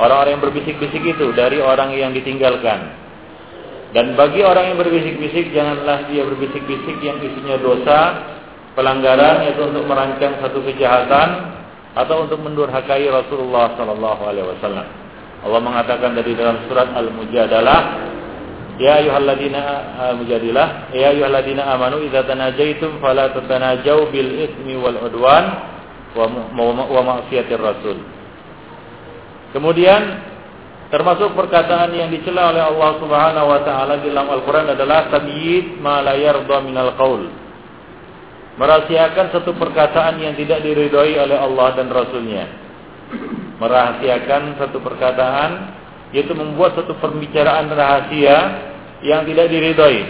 [0.00, 3.01] Orang-orang yang berbisik-bisik itu dari orang yang ditinggalkan.
[3.92, 7.98] Dan bagi orang yang berbisik-bisik janganlah dia berbisik-bisik yang isinya dosa,
[8.72, 11.28] pelanggaran yaitu untuk merancang satu kejahatan
[11.92, 14.86] atau untuk mendurhakai Rasulullah sallallahu alaihi wasallam.
[15.44, 17.80] Allah mengatakan dari dalam surat Al-Mujadalah,
[18.80, 19.60] Ya ayyuhalladzina
[20.16, 25.44] mujadilah, ya ayyuhalladzina amanu idza tanajaitum fala tatanajau bil ismi wal udwan
[26.16, 28.00] wa ma'siyatir rasul.
[29.52, 30.31] Kemudian
[30.92, 36.04] termasuk perkataan yang dicela oleh Allah Subhanahu wa taala di dalam Al-Qur'an adalah tabyid ma
[36.04, 37.32] la yarda minal qaul.
[38.60, 42.44] Merahasiakan satu perkataan yang tidak diridhoi oleh Allah dan Rasulnya.
[43.56, 45.50] Merahasiakan satu perkataan
[46.12, 48.36] yaitu membuat satu pembicaraan rahasia
[49.00, 50.04] yang tidak diridhoi.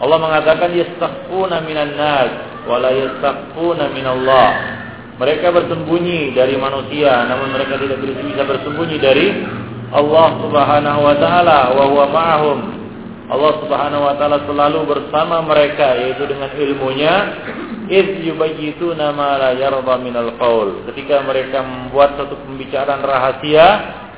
[0.00, 4.81] Allah mengatakan yastakhfuna minan nas wa la yastakhfuna minallah.
[5.20, 9.26] Mereka bersembunyi dari manusia, namun mereka tidak bisa bersembunyi dari
[9.92, 12.58] Allah Subhanahu wa taala wa huwa ma'ahum.
[13.28, 17.14] Allah Subhanahu wa taala selalu bersama mereka yaitu dengan ilmunya
[17.92, 20.88] id yubayyituna ma la yarda minal qaul.
[20.88, 23.66] Ketika mereka membuat satu pembicaraan rahasia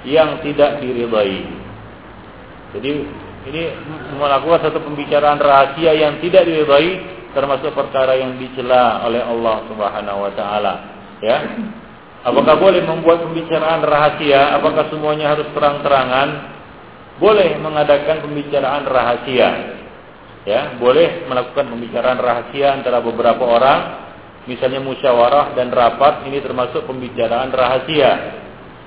[0.07, 1.43] yang tidak diridai.
[2.79, 2.93] Jadi
[3.51, 3.63] ini
[4.15, 10.33] melakukan satu pembicaraan rahasia yang tidak diridhai termasuk perkara yang dicela oleh Allah Subhanahu wa
[10.33, 10.75] taala.
[11.21, 11.39] Ya.
[12.25, 14.57] Apakah boleh membuat pembicaraan rahasia?
[14.57, 16.29] Apakah semuanya harus terang-terangan?
[17.21, 19.51] Boleh mengadakan pembicaraan rahasia.
[20.45, 23.81] Ya boleh melakukan pembicaraan rahasia antara beberapa orang.
[24.45, 28.13] Misalnya musyawarah dan rapat ini termasuk pembicaraan rahasia.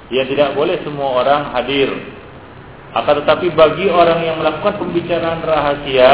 [0.10, 1.90] Yang tidak boleh semua orang hadir.
[2.94, 6.12] Akan tetapi bagi orang yang melakukan pembicaraan rahasia,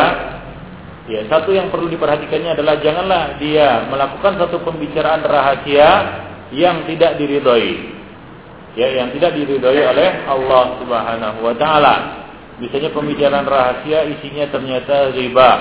[1.09, 5.89] ya satu yang perlu diperhatikannya adalah janganlah dia melakukan satu pembicaraan rahasia
[6.53, 7.93] yang tidak diridhoi.
[8.73, 11.95] Ya, yang tidak diridhoi oleh Allah Subhanahu wa taala.
[12.57, 15.51] Misalnya pembicaraan rahasia isinya ternyata riba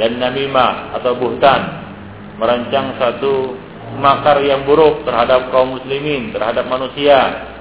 [0.00, 1.60] dan namimah atau buhtan,
[2.40, 3.56] merancang satu
[4.00, 7.52] makar yang buruk terhadap kaum muslimin, terhadap manusia,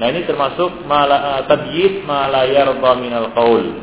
[0.00, 3.76] Nah ini termasuk mala, uh, tabyid ma la yarda minal qaul.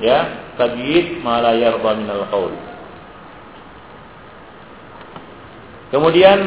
[0.00, 2.52] Ya, tabyid ma la yarda qaul.
[5.92, 6.38] Kemudian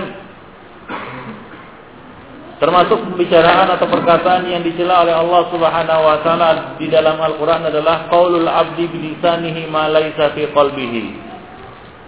[2.57, 6.49] termasuk pembicaraan atau perkataan yang dicela oleh Allah Subhanahu wa taala
[6.81, 11.03] di dalam Al-Qur'an adalah qaulul abdi bilisanihi ma laisa fi qalbihi.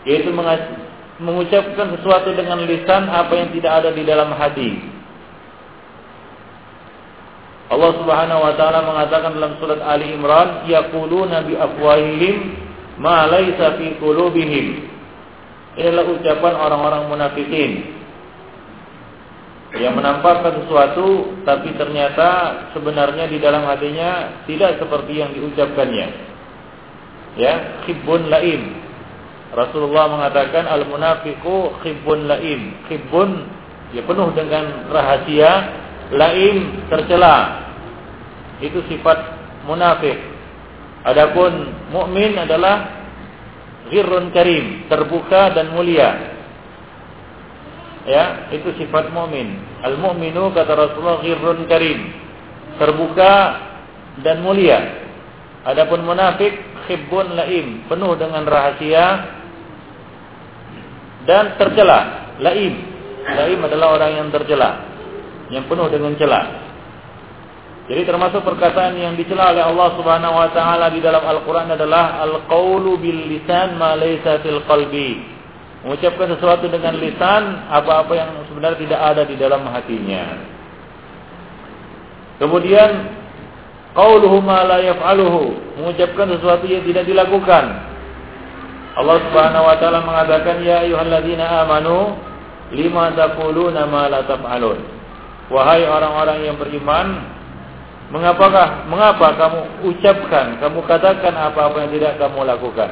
[0.10, 0.34] Yaitu
[1.22, 4.97] mengucapkan sesuatu dengan lisan apa yang tidak ada di dalam hati.
[7.68, 12.36] Allah Subhanahu wa taala mengatakan dalam surat Ali Imran, yaquluna bi afwahihim
[12.96, 14.88] ma laisa fi qulubihim.
[15.76, 17.72] Inilah ucapan orang-orang munafikin
[19.76, 26.08] yang menampakkan sesuatu tapi ternyata sebenarnya di dalam hatinya tidak seperti yang diucapkannya.
[27.36, 28.80] Ya, khibbun laim.
[29.52, 32.80] Rasulullah mengatakan al munafiqu khibbun laim.
[32.88, 33.30] Khibbun
[33.92, 35.52] ya penuh dengan rahasia
[36.14, 37.68] laim tercela.
[38.64, 39.18] Itu sifat
[39.68, 40.18] munafik.
[41.06, 43.06] Adapun mukmin adalah
[43.88, 46.36] ghirrun karim, terbuka dan mulia.
[48.08, 49.60] Ya, itu sifat mukmin.
[49.84, 52.12] Al-mu'minu kata Rasulullah ghirrun karim,
[52.80, 53.34] terbuka
[54.24, 55.06] dan mulia.
[55.68, 56.56] Adapun munafik
[56.88, 59.06] khibbun laim, penuh dengan rahasia
[61.28, 62.32] dan tercela.
[62.40, 62.74] Laim.
[63.28, 64.97] Laim adalah orang yang tercela
[65.54, 66.68] yang penuh dengan celah.
[67.88, 73.00] Jadi termasuk perkataan yang dicela oleh Allah Subhanahu wa taala di dalam Al-Qur'an adalah al-qaulu
[73.00, 75.24] bil lisan ma laysa fil qalbi.
[75.88, 80.26] Mengucapkan sesuatu dengan lisan apa-apa yang sebenarnya tidak ada di dalam hatinya.
[82.44, 82.90] Kemudian
[83.96, 87.88] qauluhu ma la yaf'aluhu, mengucapkan sesuatu yang tidak dilakukan.
[89.00, 92.20] Allah Subhanahu wa taala mengatakan ya ayyuhalladzina amanu
[92.76, 94.98] lima taquluna ma la taf'alun.
[95.48, 97.24] Wahai orang-orang yang beriman,
[98.12, 99.60] mengapakah mengapa kamu
[99.96, 102.90] ucapkan, kamu katakan apa-apa yang tidak kamu lakukan?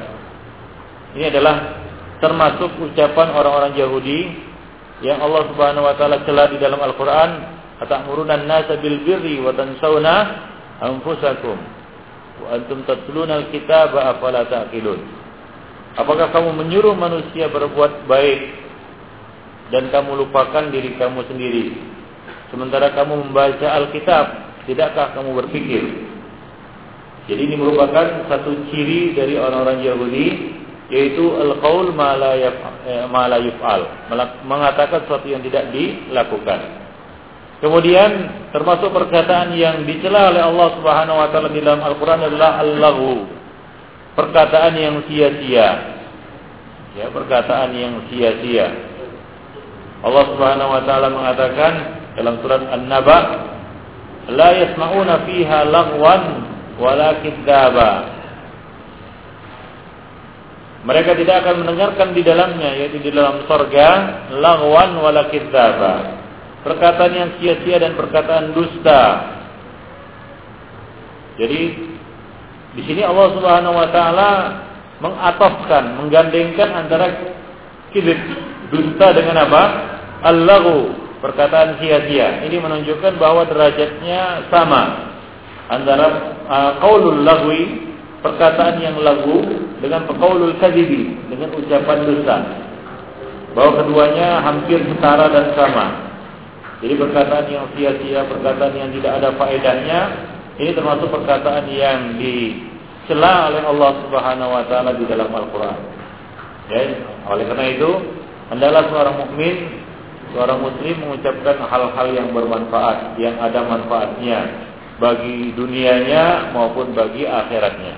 [1.16, 1.56] Ini adalah
[2.24, 4.20] termasuk ucapan orang-orang Yahudi
[5.04, 7.32] yang Allah Subhanahu wa taala celah di dalam Al-Qur'an,
[7.84, 10.16] "Atamuruna an-nasa bil birri wa tansawna
[10.80, 11.60] anfusakum
[12.40, 15.00] wa antum tatluna al-kitaba afala ta'qilun?"
[15.96, 18.40] Apakah kamu menyuruh manusia berbuat baik
[19.72, 21.95] dan kamu lupakan diri kamu sendiri?
[22.56, 24.26] Sementara kamu membaca Alkitab,
[24.64, 25.84] tidakkah kamu berpikir?
[27.28, 30.56] Jadi ini merupakan satu ciri dari orang-orang Yahudi
[30.94, 32.14] yaitu al-qaul ma
[32.86, 33.82] eh, yuf'al,
[34.46, 36.86] mengatakan sesuatu yang tidak dilakukan.
[37.60, 38.12] Kemudian
[38.54, 43.26] termasuk perkataan yang dicela oleh Allah Subhanahu wa taala dalam Al-Qur'an adalah al-lahu.
[44.14, 45.70] Perkataan yang sia-sia.
[46.96, 48.70] Ya, perkataan yang sia-sia.
[50.06, 51.74] Allah Subhanahu wa taala mengatakan
[52.16, 53.20] dalam surat An-Naba
[54.32, 56.24] la yasma'una fiha lagwan
[56.82, 57.92] wala kidzaba
[60.86, 63.90] mereka tidak akan mendengarkan di dalamnya yaitu di dalam sorga
[64.34, 66.26] lagwan wala kidzaba
[66.66, 69.02] perkataan yang sia-sia dan perkataan dusta.
[71.38, 71.62] Jadi
[72.74, 74.32] di sini Allah Subhanahu wa taala
[74.98, 77.06] mengatofkan, menggandengkan antara
[77.94, 78.18] kibir
[78.74, 79.64] dusta dengan apa?
[80.26, 82.44] Allahu perkataan sia-sia.
[82.48, 85.14] Ini menunjukkan bahwa derajatnya sama
[85.72, 86.06] antara
[86.46, 89.44] uh, qaulul lagwi, perkataan yang lagu
[89.80, 92.38] dengan qaulul kadzibi, dengan ucapan dusta.
[93.56, 95.86] Bahwa keduanya hampir setara dan sama.
[96.84, 100.00] Jadi perkataan yang sia-sia, perkataan yang tidak ada faedahnya,
[100.60, 105.80] ini termasuk perkataan yang dicela oleh Allah Subhanahu wa taala di dalam Al-Qur'an.
[106.68, 106.82] Ya,
[107.32, 107.92] oleh karena itu,
[108.52, 109.85] hendaklah seorang mukmin
[110.36, 114.40] seorang muslim mengucapkan hal-hal yang bermanfaat, yang ada manfaatnya.
[114.96, 117.96] bagi dunianya maupun bagi akhiratnya.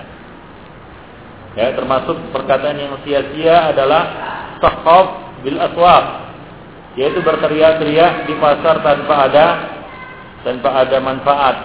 [1.54, 4.02] Ya, termasuk perkataan yang sia-sia adalah
[4.62, 5.06] saqaf
[5.42, 6.04] bil aswaq,
[6.98, 9.46] yaitu berteriak-teriak di pasar tanpa ada
[10.42, 11.56] tanpa ada manfaat,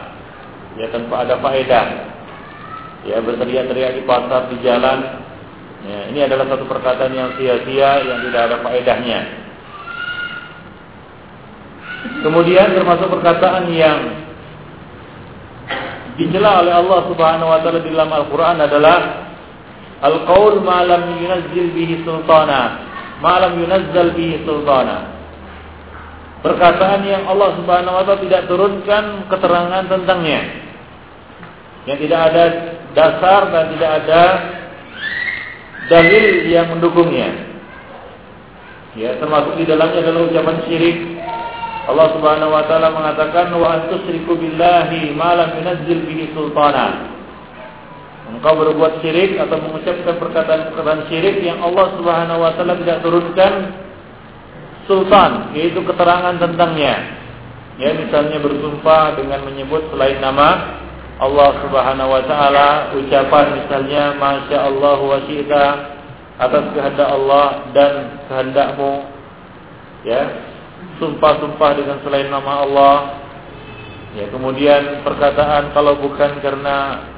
[0.77, 1.87] ya tanpa ada faedah.
[3.03, 4.99] Ya, berteriak-teriak di pasar di jalan.
[5.83, 9.42] Ya, ini adalah satu perkataan yang sia-sia yang tidak ada faedahnya.
[12.03, 13.99] Kemudian termasuk perkataan yang
[16.19, 18.99] dicela oleh Allah Subhanahu wa taala di dalam Al-Qur'an adalah
[20.03, 22.61] al-qaul ma lam yunazzil bihi sultana,
[23.23, 25.15] ma lam yunazzal bihi sultana.
[26.43, 30.41] Perkataan yang Allah Subhanahu wa taala tidak turunkan keterangan tentangnya.
[31.87, 32.43] Yang tidak ada
[32.95, 34.23] dasar dan tidak ada
[35.87, 37.29] dalil yang mendukungnya.
[38.93, 40.97] Ya, termasuk di dalamnya adalah ucapan syirik.
[41.83, 47.11] Allah Subhanahu wa taala mengatakan wa antusriku billahi ma lam yunazzil bihi sultana.
[48.31, 53.53] Engkau berbuat syirik atau mengucapkan perkataan-perkataan syirik yang Allah Subhanahu wa taala tidak turunkan
[54.87, 57.19] sultan, yaitu keterangan tentangnya.
[57.75, 60.79] Ya, misalnya bersumpah dengan menyebut selain nama
[61.19, 65.19] Allah Subhanahu wa taala, ucapan misalnya masya Allah wa
[66.33, 67.91] atas kehendak Allah dan
[68.31, 68.93] kehendakmu.
[70.07, 70.52] Ya.
[71.01, 72.97] Sumpah-sumpah dengan selain nama Allah.
[74.13, 77.09] Ya, kemudian perkataan kalau bukan karena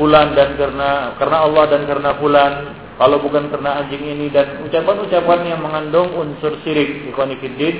[0.00, 2.52] fulan dan karena karena Allah dan karena fulan
[2.96, 7.76] kalau bukan karena anjing ini dan ucapan-ucapan yang mengandung unsur syirik ikhwan fillah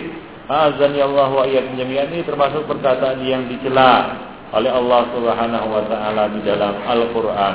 [0.50, 4.18] azan ya Allah wa iyyakum jami'an ini termasuk perkataan yang dicela
[4.50, 7.54] oleh Allah Subhanahu wa taala di dalam Al-Qur'an.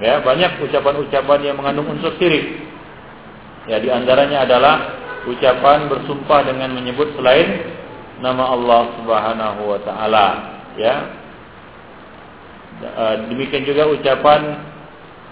[0.00, 2.64] Ya, banyak ucapan-ucapan yang mengandung unsur syirik.
[3.68, 4.76] Ya, di antaranya adalah
[5.28, 7.68] ucapan bersumpah dengan menyebut selain
[8.22, 10.26] nama Allah Subhanahu wa taala,
[10.78, 10.94] ya.
[13.30, 14.72] Demikian juga ucapan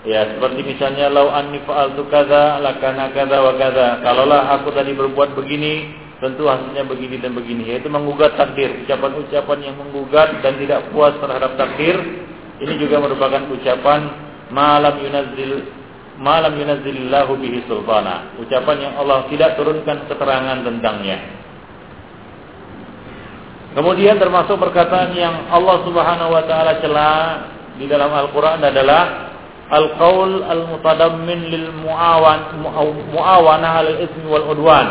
[0.01, 4.01] Ya, seperti misalnya lau anni fa'altu kadza lakana kadza wa kadza.
[4.01, 5.93] Kalaulah aku tadi berbuat begini,
[6.25, 7.69] tentu hasilnya begini dan begini.
[7.69, 12.01] Yaitu menggugat takdir, ucapan-ucapan yang menggugat dan tidak puas terhadap takdir.
[12.65, 14.01] Ini juga merupakan ucapan
[14.49, 15.69] malam yunazzil
[16.21, 18.37] malam yunazzilillahu bihi sultana.
[18.37, 21.19] Ucapan yang Allah tidak turunkan keterangan tentangnya.
[23.73, 27.11] Kemudian termasuk perkataan yang Allah Subhanahu wa taala cela
[27.81, 29.33] di dalam Al-Qur'an adalah
[29.71, 32.61] al-qaul al-mutadammin lil muawan
[33.15, 34.89] muawana al ismi wal udwan.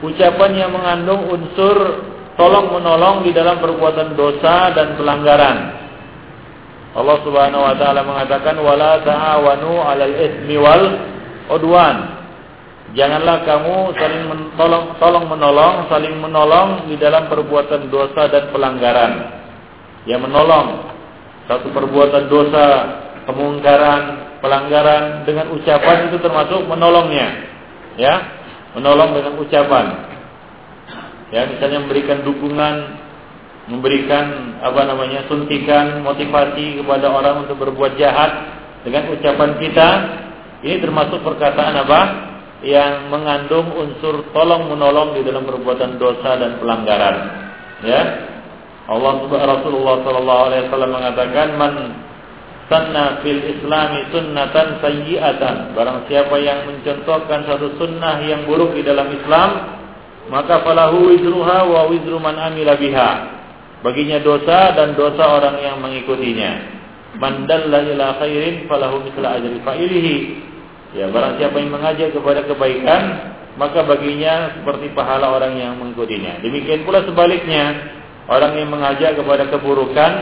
[0.00, 1.76] Ucapan yang mengandung unsur
[2.34, 5.83] tolong menolong di dalam perbuatan dosa dan pelanggaran.
[6.94, 10.84] Allah Subhanahu wa taala mengatakan wala ta'awanu 'alal ismi wal
[11.50, 12.22] udwan.
[12.94, 19.12] Janganlah kamu saling menolong, tolong menolong, saling menolong di dalam perbuatan dosa dan pelanggaran.
[20.06, 20.94] Yang menolong
[21.50, 22.66] satu perbuatan dosa
[23.26, 24.02] kemungkaran,
[24.38, 27.50] pelanggaran dengan ucapan itu termasuk menolongnya.
[27.98, 28.14] Ya,
[28.78, 29.86] menolong dengan ucapan.
[31.34, 32.74] Ya, misalnya memberikan dukungan,
[33.68, 38.32] memberikan apa namanya suntikan, motivasi kepada orang untuk berbuat jahat
[38.84, 39.88] dengan ucapan kita.
[40.64, 42.00] Ini termasuk perkataan apa?
[42.64, 47.16] Yang mengandung unsur tolong menolong di dalam perbuatan dosa dan pelanggaran.
[47.84, 48.02] Ya,
[48.88, 51.72] Allah Rasulullah Sallallahu Alaihi Wasallam mengatakan man
[52.68, 59.12] sanna fil islami sunnatan sayyi'atan barang siapa yang mencontohkan satu sunnah yang buruk di dalam
[59.12, 59.50] Islam
[60.32, 62.72] maka falahu wizruha wa wizru man amila
[63.84, 66.52] baginya dosa dan dosa orang yang mengikutinya.
[67.20, 70.16] Man ila khairin falahu mithla ajri fa'ilihi.
[70.96, 73.02] Ya barang siapa yang mengajak kepada kebaikan
[73.54, 76.42] maka baginya seperti pahala orang yang mengikutinya.
[76.42, 77.92] Demikian pula sebaliknya.
[78.24, 80.12] Orang yang mengajak kepada keburukan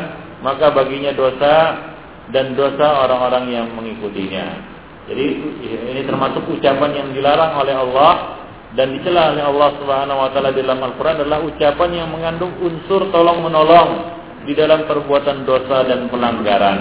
[0.42, 1.54] maka baginya dosa
[2.34, 4.74] dan dosa orang-orang yang mengikutinya.
[5.06, 5.24] Jadi
[5.94, 8.41] ini termasuk ucapan yang dilarang oleh Allah
[8.72, 13.44] dan dicela oleh Allah Subhanahu wa taala dalam Al-Qur'an adalah ucapan yang mengandung unsur tolong
[13.44, 13.90] menolong
[14.48, 16.78] di dalam perbuatan dosa dan pelanggaran.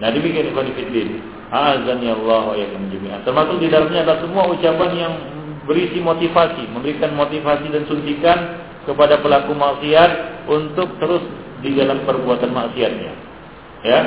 [0.00, 1.08] Nah, demikian ikhwan fillah.
[1.50, 3.16] Azan ya Allah wa.
[3.26, 5.12] Termasuk di dalamnya adalah semua ucapan yang
[5.66, 8.38] berisi motivasi, memberikan motivasi dan suntikan
[8.86, 11.26] kepada pelaku maksiat untuk terus
[11.60, 13.12] di dalam perbuatan maksiatnya.
[13.82, 14.00] Ya,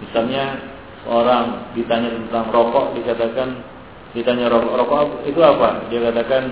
[0.00, 0.60] Misalnya
[1.08, 3.64] orang ditanya tentang rokok dikatakan
[4.16, 5.84] ditanya rokok rokok itu apa?
[5.92, 6.42] Dia katakan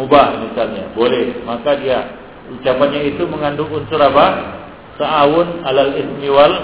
[0.00, 1.44] mubah misalnya, boleh.
[1.44, 1.98] Maka dia
[2.48, 4.56] ucapannya itu mengandung unsur apa?
[4.96, 6.54] Sa'awun alal ismi wal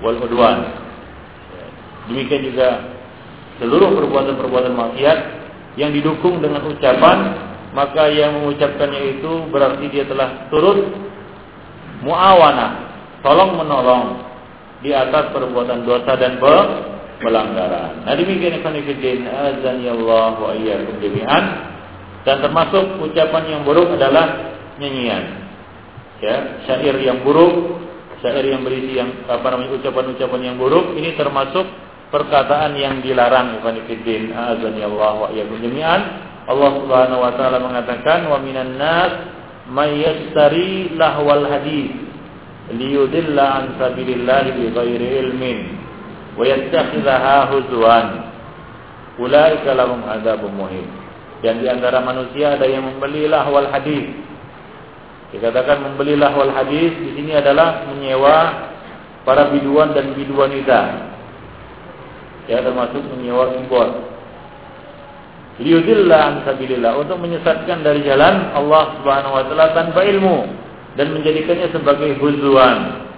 [0.00, 0.64] wal udwan.
[2.08, 2.68] Demikian juga
[3.60, 5.18] seluruh perbuatan-perbuatan maksiat
[5.76, 7.18] yang didukung dengan ucapan
[7.76, 10.88] maka yang mengucapkannya itu berarti dia telah turut
[12.00, 12.88] muawana,
[13.20, 14.04] tolong menolong
[14.80, 16.40] di atas perbuatan dosa dan
[17.20, 18.04] pelanggaran.
[18.04, 21.44] Nah demikian Ibn Fiddin azan ya Allah wa iyyakum jami'an
[22.26, 25.46] dan termasuk ucapan yang buruk adalah nyanyian.
[26.16, 27.76] Ya, syair yang buruk,
[28.24, 31.64] syair yang berisi yang apa namanya ucapan-ucapan yang buruk ini termasuk
[32.08, 36.00] perkataan yang dilarang Ibn Fiddin azan ya Allah wa iyyakum jami'an.
[36.46, 39.12] Allah Subhanahu wa taala mengatakan wa minan nas
[39.66, 41.90] may yastari lahwal hadis
[42.70, 45.75] liyudilla an sabilillahi bighairi ilmin
[46.36, 48.06] wa huzwan
[49.16, 50.52] ulaika lahum adzabun
[51.44, 54.08] dan di antara manusia ada yang membeli lahwal hadis.
[55.36, 58.36] Dikatakan membeli lahwal hadis di sini adalah menyewa
[59.26, 61.12] para biduan dan biduanita
[62.46, 64.06] ya termasuk menyewa impor.
[65.56, 70.44] Liyudilla an sabilillah untuk menyesatkan dari jalan Allah Subhanahu wa taala tanpa ilmu
[71.00, 73.08] dan menjadikannya sebagai huzwan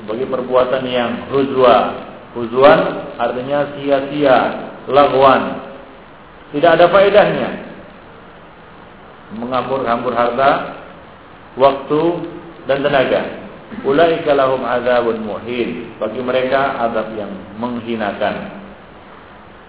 [0.00, 4.38] sebagai perbuatan yang huzwa huzwan artinya sia-sia
[4.86, 5.70] lagwan
[6.50, 7.50] tidak ada faedahnya.
[9.38, 10.82] Menghambur-hambur harta
[11.54, 12.02] waktu
[12.66, 13.22] dan tenaga.
[13.86, 15.94] Ulaika lahum adzabun muhin.
[16.02, 18.58] Bagi mereka azab yang menghinakan.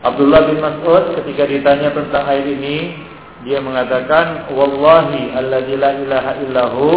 [0.02, 2.78] Abdullah bin Mas'ud ketika ditanya tentang ayat ini
[3.46, 6.90] dia mengatakan wallahi alladzi la ilaha illahu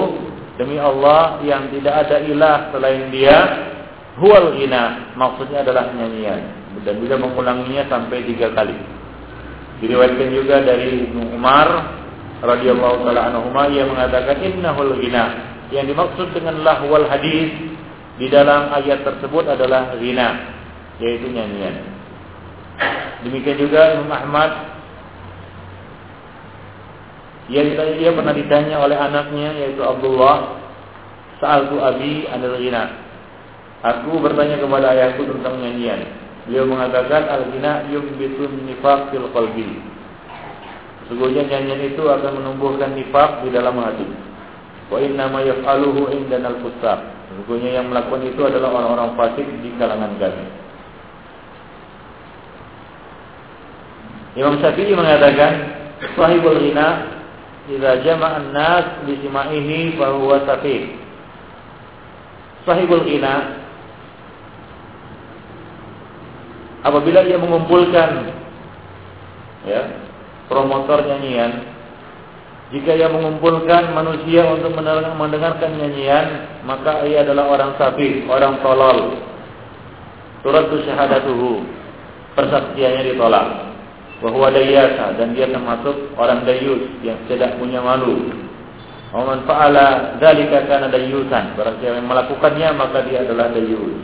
[0.57, 3.37] demi Allah yang tidak ada ilah selain dia
[4.19, 5.15] huwal ghina.
[5.19, 6.43] Maksudnya adalah nyanyian.
[6.83, 8.75] Dan beliau mengulanginya sampai tiga kali.
[9.83, 11.69] Diriwayatkan juga dari Ibnu Umar
[12.45, 15.55] radhiyallahu taala anhu ia mengatakan innahul ghina.
[15.73, 17.51] Yang dimaksud dengan lahwal hadis
[18.21, 20.55] di dalam ayat tersebut adalah ghina
[21.03, 21.83] yaitu nyanyian.
[23.27, 24.75] Demikian juga Imam Ahmad
[27.45, 27.61] ia,
[28.01, 30.65] ia pernah ditanya oleh anaknya yaitu Abdullah,
[31.45, 33.04] "Sa'altu abi anil ghina."
[33.85, 36.09] Aku bertanya kepada ayahku tentang nyanyian.
[36.49, 39.77] Beliau mengatakan al-ghina yumbitu nifaq fil qalbi.
[41.05, 44.09] Sesungguhnya nyanyian itu akan menumbuhkan nifak di dalam hati.
[44.89, 47.01] Wa inna ma yaf'aluhu indana al-fusaq.
[47.29, 50.45] Sesungguhnya yang melakukan itu adalah orang-orang fasik di kalangan kami.
[54.35, 55.53] Imam Syafi'i mengatakan,
[56.19, 57.15] sahibul ghina
[57.65, 61.01] Idza jama'an nas bi sima'ihi fa huwa safih.
[62.69, 63.64] Sahibul ghina
[66.85, 68.11] apabila ia mengumpulkan
[69.65, 69.83] ya,
[70.47, 71.75] promotor nyanyian
[72.75, 76.27] jika ia mengumpulkan manusia untuk mendengarkan nyanyian,
[76.67, 79.21] maka ia adalah orang sapi, orang tolol.
[80.43, 81.63] Turatu syahadatuhu.
[82.35, 83.47] Persaksiannya ditolak
[84.19, 88.33] bahwa dayasa dan dia termasuk orang dayus yang tidak punya malu.
[89.15, 91.55] Waman fa'ala dzalika kana dayusan.
[91.55, 93.95] Barang siapa yang melakukannya maka dia adalah dayus.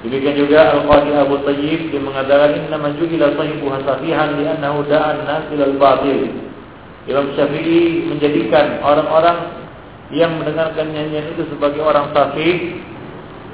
[0.00, 5.44] Demikian juga Al-Qadi Abu Tayyib dia mengatakan inna man ju'ila sahibu hasafihan li'annahu da'an nas
[5.52, 6.32] ilal batil.
[7.04, 9.60] Imam Syafi'i menjadikan orang-orang
[10.08, 12.80] yang mendengarkan nyanyian itu sebagai orang safih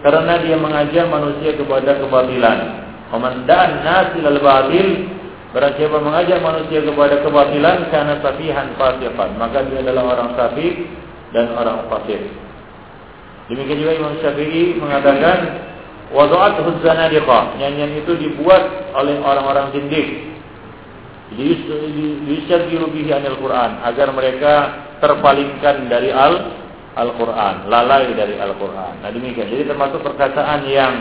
[0.06, 2.58] karena dia mengajak manusia kepada kebatilan.
[3.10, 5.14] Komandan nasil al batil
[5.54, 10.84] Barang siapa mengajak manusia kepada kebatilan Karena safihan fasifan Maka dia adalah orang safih
[11.30, 12.18] Dan orang fasif
[13.46, 15.38] Demikian juga Imam Syafi'i mengatakan
[16.14, 20.36] Wadu'at huzzanadiqah Nyanyian itu dibuat oleh orang-orang zindik
[21.34, 24.54] Yusyagiru bihi anil Quran Agar mereka
[25.02, 26.64] terpalingkan dari al
[26.96, 30.94] Al-Quran Lalai dari Al-Quran Nah demikian Jadi termasuk perkataan yang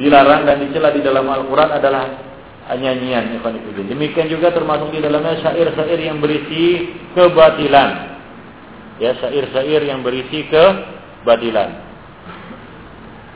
[0.00, 2.30] dilarang dan dicela di dalam Al-Quran adalah
[2.72, 3.36] nyanyian.
[3.84, 7.90] Demikian juga termasuk di dalamnya syair-syair yang berisi kebatilan.
[9.00, 11.89] Ya, syair-syair yang berisi kebatilan.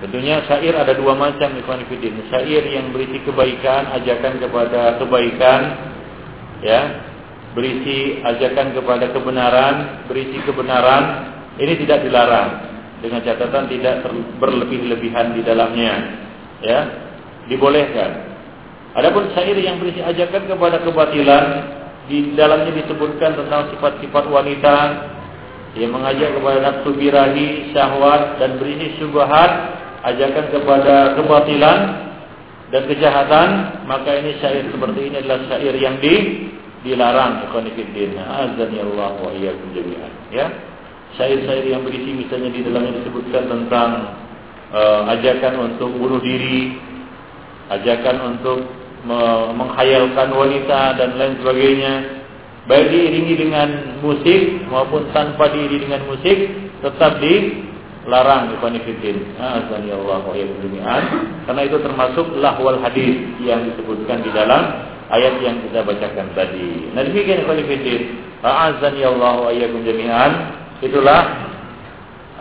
[0.02, 2.26] Tentunya syair ada dua macam Ikhwanifidin.
[2.32, 5.60] Syair yang berisi kebaikan, ajakan kepada kebaikan,
[6.66, 6.80] ya,
[7.54, 11.02] berisi ajakan kepada kebenaran, berisi kebenaran,
[11.62, 12.50] ini tidak dilarang
[13.04, 14.00] dengan catatan tidak
[14.40, 15.94] berlebih-lebihan di dalamnya
[16.64, 16.80] ya
[17.52, 18.32] dibolehkan.
[18.96, 21.44] Adapun syair yang berisi ajakan kepada kebatilan
[22.08, 24.76] di dalamnya disebutkan tentang sifat-sifat wanita
[25.74, 29.52] yang mengajak kepada nafsu birahi, syahwat dan berisi syubhat,
[30.04, 31.80] ajakan kepada kebatilan
[32.68, 33.48] dan kejahatan,
[33.88, 36.14] maka ini syair seperti ini adalah syair yang di
[36.84, 38.26] dilarang ikhwan fillah.
[38.44, 40.12] Azani Allah wa iyyakum jami'an.
[40.28, 40.46] Ya.
[41.16, 43.90] Syair-syair yang berisi misalnya di dalamnya disebutkan tentang
[44.74, 46.76] uh, ajakan untuk bunuh diri,
[47.70, 48.66] ajakan untuk
[49.04, 49.20] me
[49.56, 51.94] menghayalkan wanita dan lain sebagainya.
[52.64, 53.68] baik diiringi dengan
[54.00, 56.36] musik maupun tanpa diiringi dengan musik
[56.80, 57.63] tetap dilarang
[58.04, 60.36] ikhwan fillah azani Allah wa
[61.48, 64.62] karena itu termasuk lahwal hadis yang disebutkan di dalam
[65.08, 66.92] ayat yang kita bacakan tadi.
[66.92, 70.32] Nah demikian ikhwan fillah azani Allah wa jami'an.
[70.84, 71.22] Itulah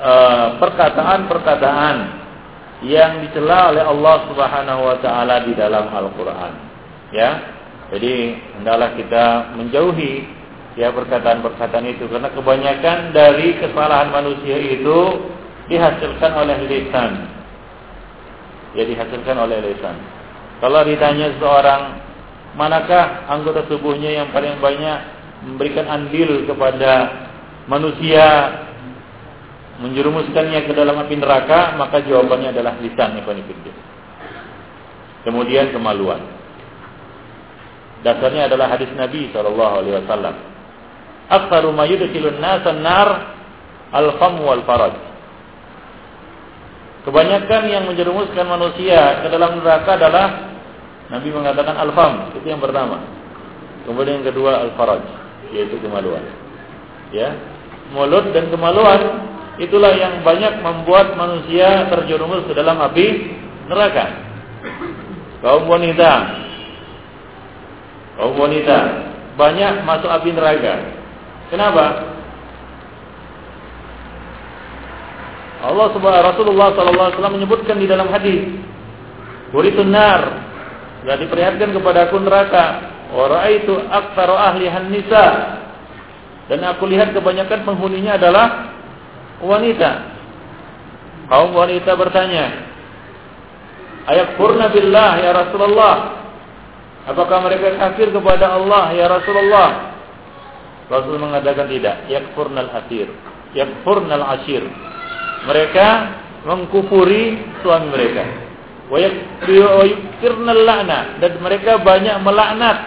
[0.04, 2.24] uh, perkataan-perkataan
[2.84, 6.54] yang dicela oleh Allah Subhanahu wa taala di dalam Al-Qur'an.
[7.16, 7.32] Ya?
[7.94, 10.28] Jadi hendaklah kita menjauhi
[10.76, 12.10] ya perkataan-perkataan itu.
[12.12, 15.00] Karena kebanyakan dari kesalahan manusia itu
[15.68, 17.12] dihasilkan oleh lisan.
[18.74, 19.96] Ya dihasilkan oleh lisan.
[20.60, 21.82] Kalau ditanya seorang
[22.56, 24.98] manakah anggota tubuhnya yang paling banyak
[25.44, 27.12] memberikan andil kepada
[27.68, 28.26] manusia
[29.84, 33.20] menjerumuskannya ke dalam api neraka, maka jawabannya adalah lisan
[35.24, 36.22] Kemudian kemaluan.
[38.04, 40.36] Dasarnya adalah hadis Nabi Shallallahu Alaihi Wasallam.
[41.32, 43.10] Aktsaru ma nasan nar
[43.96, 45.13] al-fam wal faraj.
[47.04, 50.56] Kebanyakan yang menjerumuskan manusia ke dalam neraka adalah
[51.12, 53.04] Nabi mengatakan al-fam, itu yang pertama.
[53.84, 55.04] Kemudian yang kedua al-faraj,
[55.52, 56.24] yaitu kemaluan.
[57.12, 57.36] Ya.
[57.92, 59.28] Mulut dan kemaluan
[59.60, 63.36] itulah yang banyak membuat manusia terjerumus ke dalam api
[63.68, 64.06] neraka.
[65.44, 66.12] Kaum wanita
[68.16, 68.78] kaum wanita
[69.36, 70.74] banyak masuk api neraka.
[71.52, 72.13] Kenapa?
[75.64, 78.52] Allah subhanahu Rasulullah sallallahu alaihi wasallam menyebutkan di dalam hadis,
[79.56, 80.52] "Buritun nar."
[81.04, 82.66] Telah diperlihatkan kepada aku neraka.
[83.12, 85.28] Wa raaitu aktsaru ahli nisa.
[86.52, 88.76] Dan aku lihat kebanyakan penghuninya adalah
[89.40, 89.92] wanita.
[91.32, 92.46] Kaum wanita bertanya,
[94.12, 95.96] "Ayakfurna billah ya Rasulullah?"
[97.04, 99.92] Apakah mereka kafir kepada Allah ya Rasulullah?
[100.88, 102.08] Rasul mengatakan tidak.
[102.08, 103.12] Yakfurnal asir.
[103.52, 104.64] Yakfurnal asir.
[105.44, 105.88] Mereka
[106.48, 108.24] mengkufuri suami mereka.
[111.20, 112.78] Dan mereka banyak melaknat.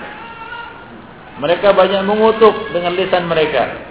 [1.36, 3.84] Mereka banyak mengutuk dengan lisan mereka.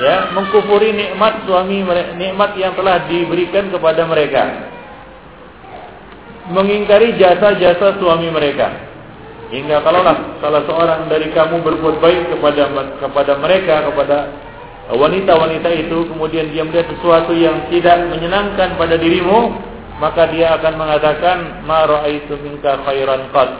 [0.00, 1.84] Ya, mengkufuri nikmat suami
[2.16, 4.72] nikmat yang telah diberikan kepada mereka.
[6.50, 8.94] Mengingkari jasa-jasa suami mereka
[9.54, 14.16] Hingga kalaulah salah seorang dari kamu berbuat baik kepada kepada mereka, kepada
[14.92, 19.56] wanita-wanita itu, kemudian dia melihat sesuatu yang tidak menyenangkan pada dirimu,
[19.96, 23.50] maka dia akan mengatakan ma raaitu minka khairan qad.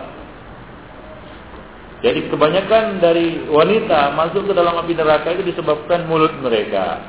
[2.05, 7.01] Jadi kebanyakan dari wanita masuk ke dalam api neraka itu disebabkan mulut mereka.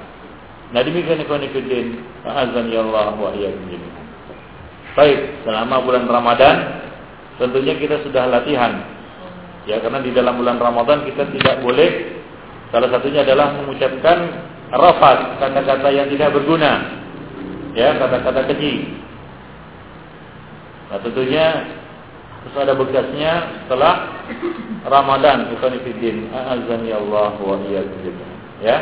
[0.72, 1.84] Nah demikian ikhwan fillah,
[2.24, 3.36] azan ya Allah wa
[4.96, 6.56] Baik, selama bulan Ramadan
[7.36, 8.88] tentunya kita sudah latihan.
[9.68, 12.15] Ya karena di dalam bulan Ramadan kita tidak boleh
[12.70, 14.18] salah satunya adalah mengucapkan
[14.72, 17.04] rafat, kata-kata yang tidak berguna.
[17.76, 18.96] Ya, kata-kata keji.
[20.90, 21.46] Nah, tentunya
[22.46, 23.32] terus ada bekasnya
[23.66, 23.94] setelah
[24.86, 26.56] Ramadan, bukan fillah.
[26.56, 27.58] Azan ya Allah wa.
[28.62, 28.78] Ya.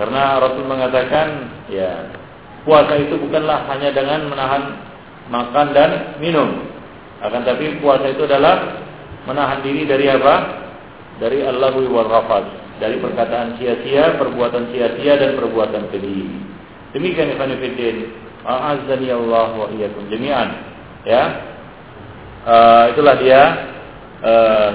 [0.00, 2.10] Karena Rasul mengatakan, ya,
[2.64, 4.62] puasa itu bukanlah hanya dengan menahan
[5.28, 6.64] makan dan minum,
[7.22, 8.82] akan tapi puasa itu adalah
[9.28, 10.64] menahan diri dari apa?
[11.20, 12.44] Dari Allahu wal rafad,
[12.82, 16.26] dari perkataan sia-sia, perbuatan sia-sia dan perbuatan keji.
[16.90, 18.10] Demikian ikhwan fillah.
[18.42, 20.50] A'azzani Allah wa iyyakum jami'an.
[21.06, 21.22] Ya.
[22.42, 23.42] Uh, itulah dia
[24.26, 24.70] uh,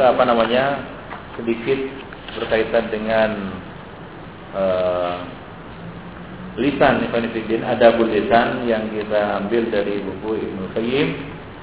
[0.00, 0.96] apa namanya?
[1.36, 1.78] sedikit
[2.36, 3.30] berkaitan dengan
[4.52, 5.16] uh,
[6.60, 11.08] lisan Ibn Fiddin adabul lisan yang kita ambil dari buku Ibnu Qayyim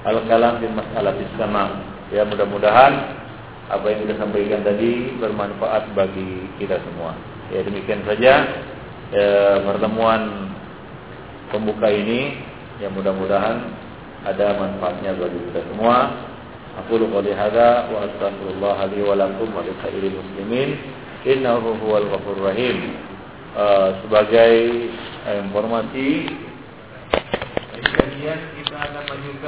[0.02, 1.64] Al-Kalam di Masalah Sama.
[2.10, 2.92] Ya mudah-mudahan
[3.68, 7.12] apa yang kita sampaikan tadi bermanfaat bagi kita semua.
[7.52, 8.32] Ya demikian saja
[9.12, 9.28] ya,
[9.64, 10.52] pertemuan
[11.52, 12.36] pembuka ini.
[12.78, 13.58] Ya mudah-mudahan
[14.24, 16.14] ada manfaatnya bagi kita semua.
[16.84, 20.78] Aku qouli hadza wa astaghfirullah li wa lakum wa lisa'iril muslimin
[21.26, 22.06] innahu huwal
[22.38, 22.94] rahim.
[23.58, 24.54] Uh, sebagai
[25.26, 26.30] uh, informasi
[28.18, 29.38] kajian kita akan lanjutkan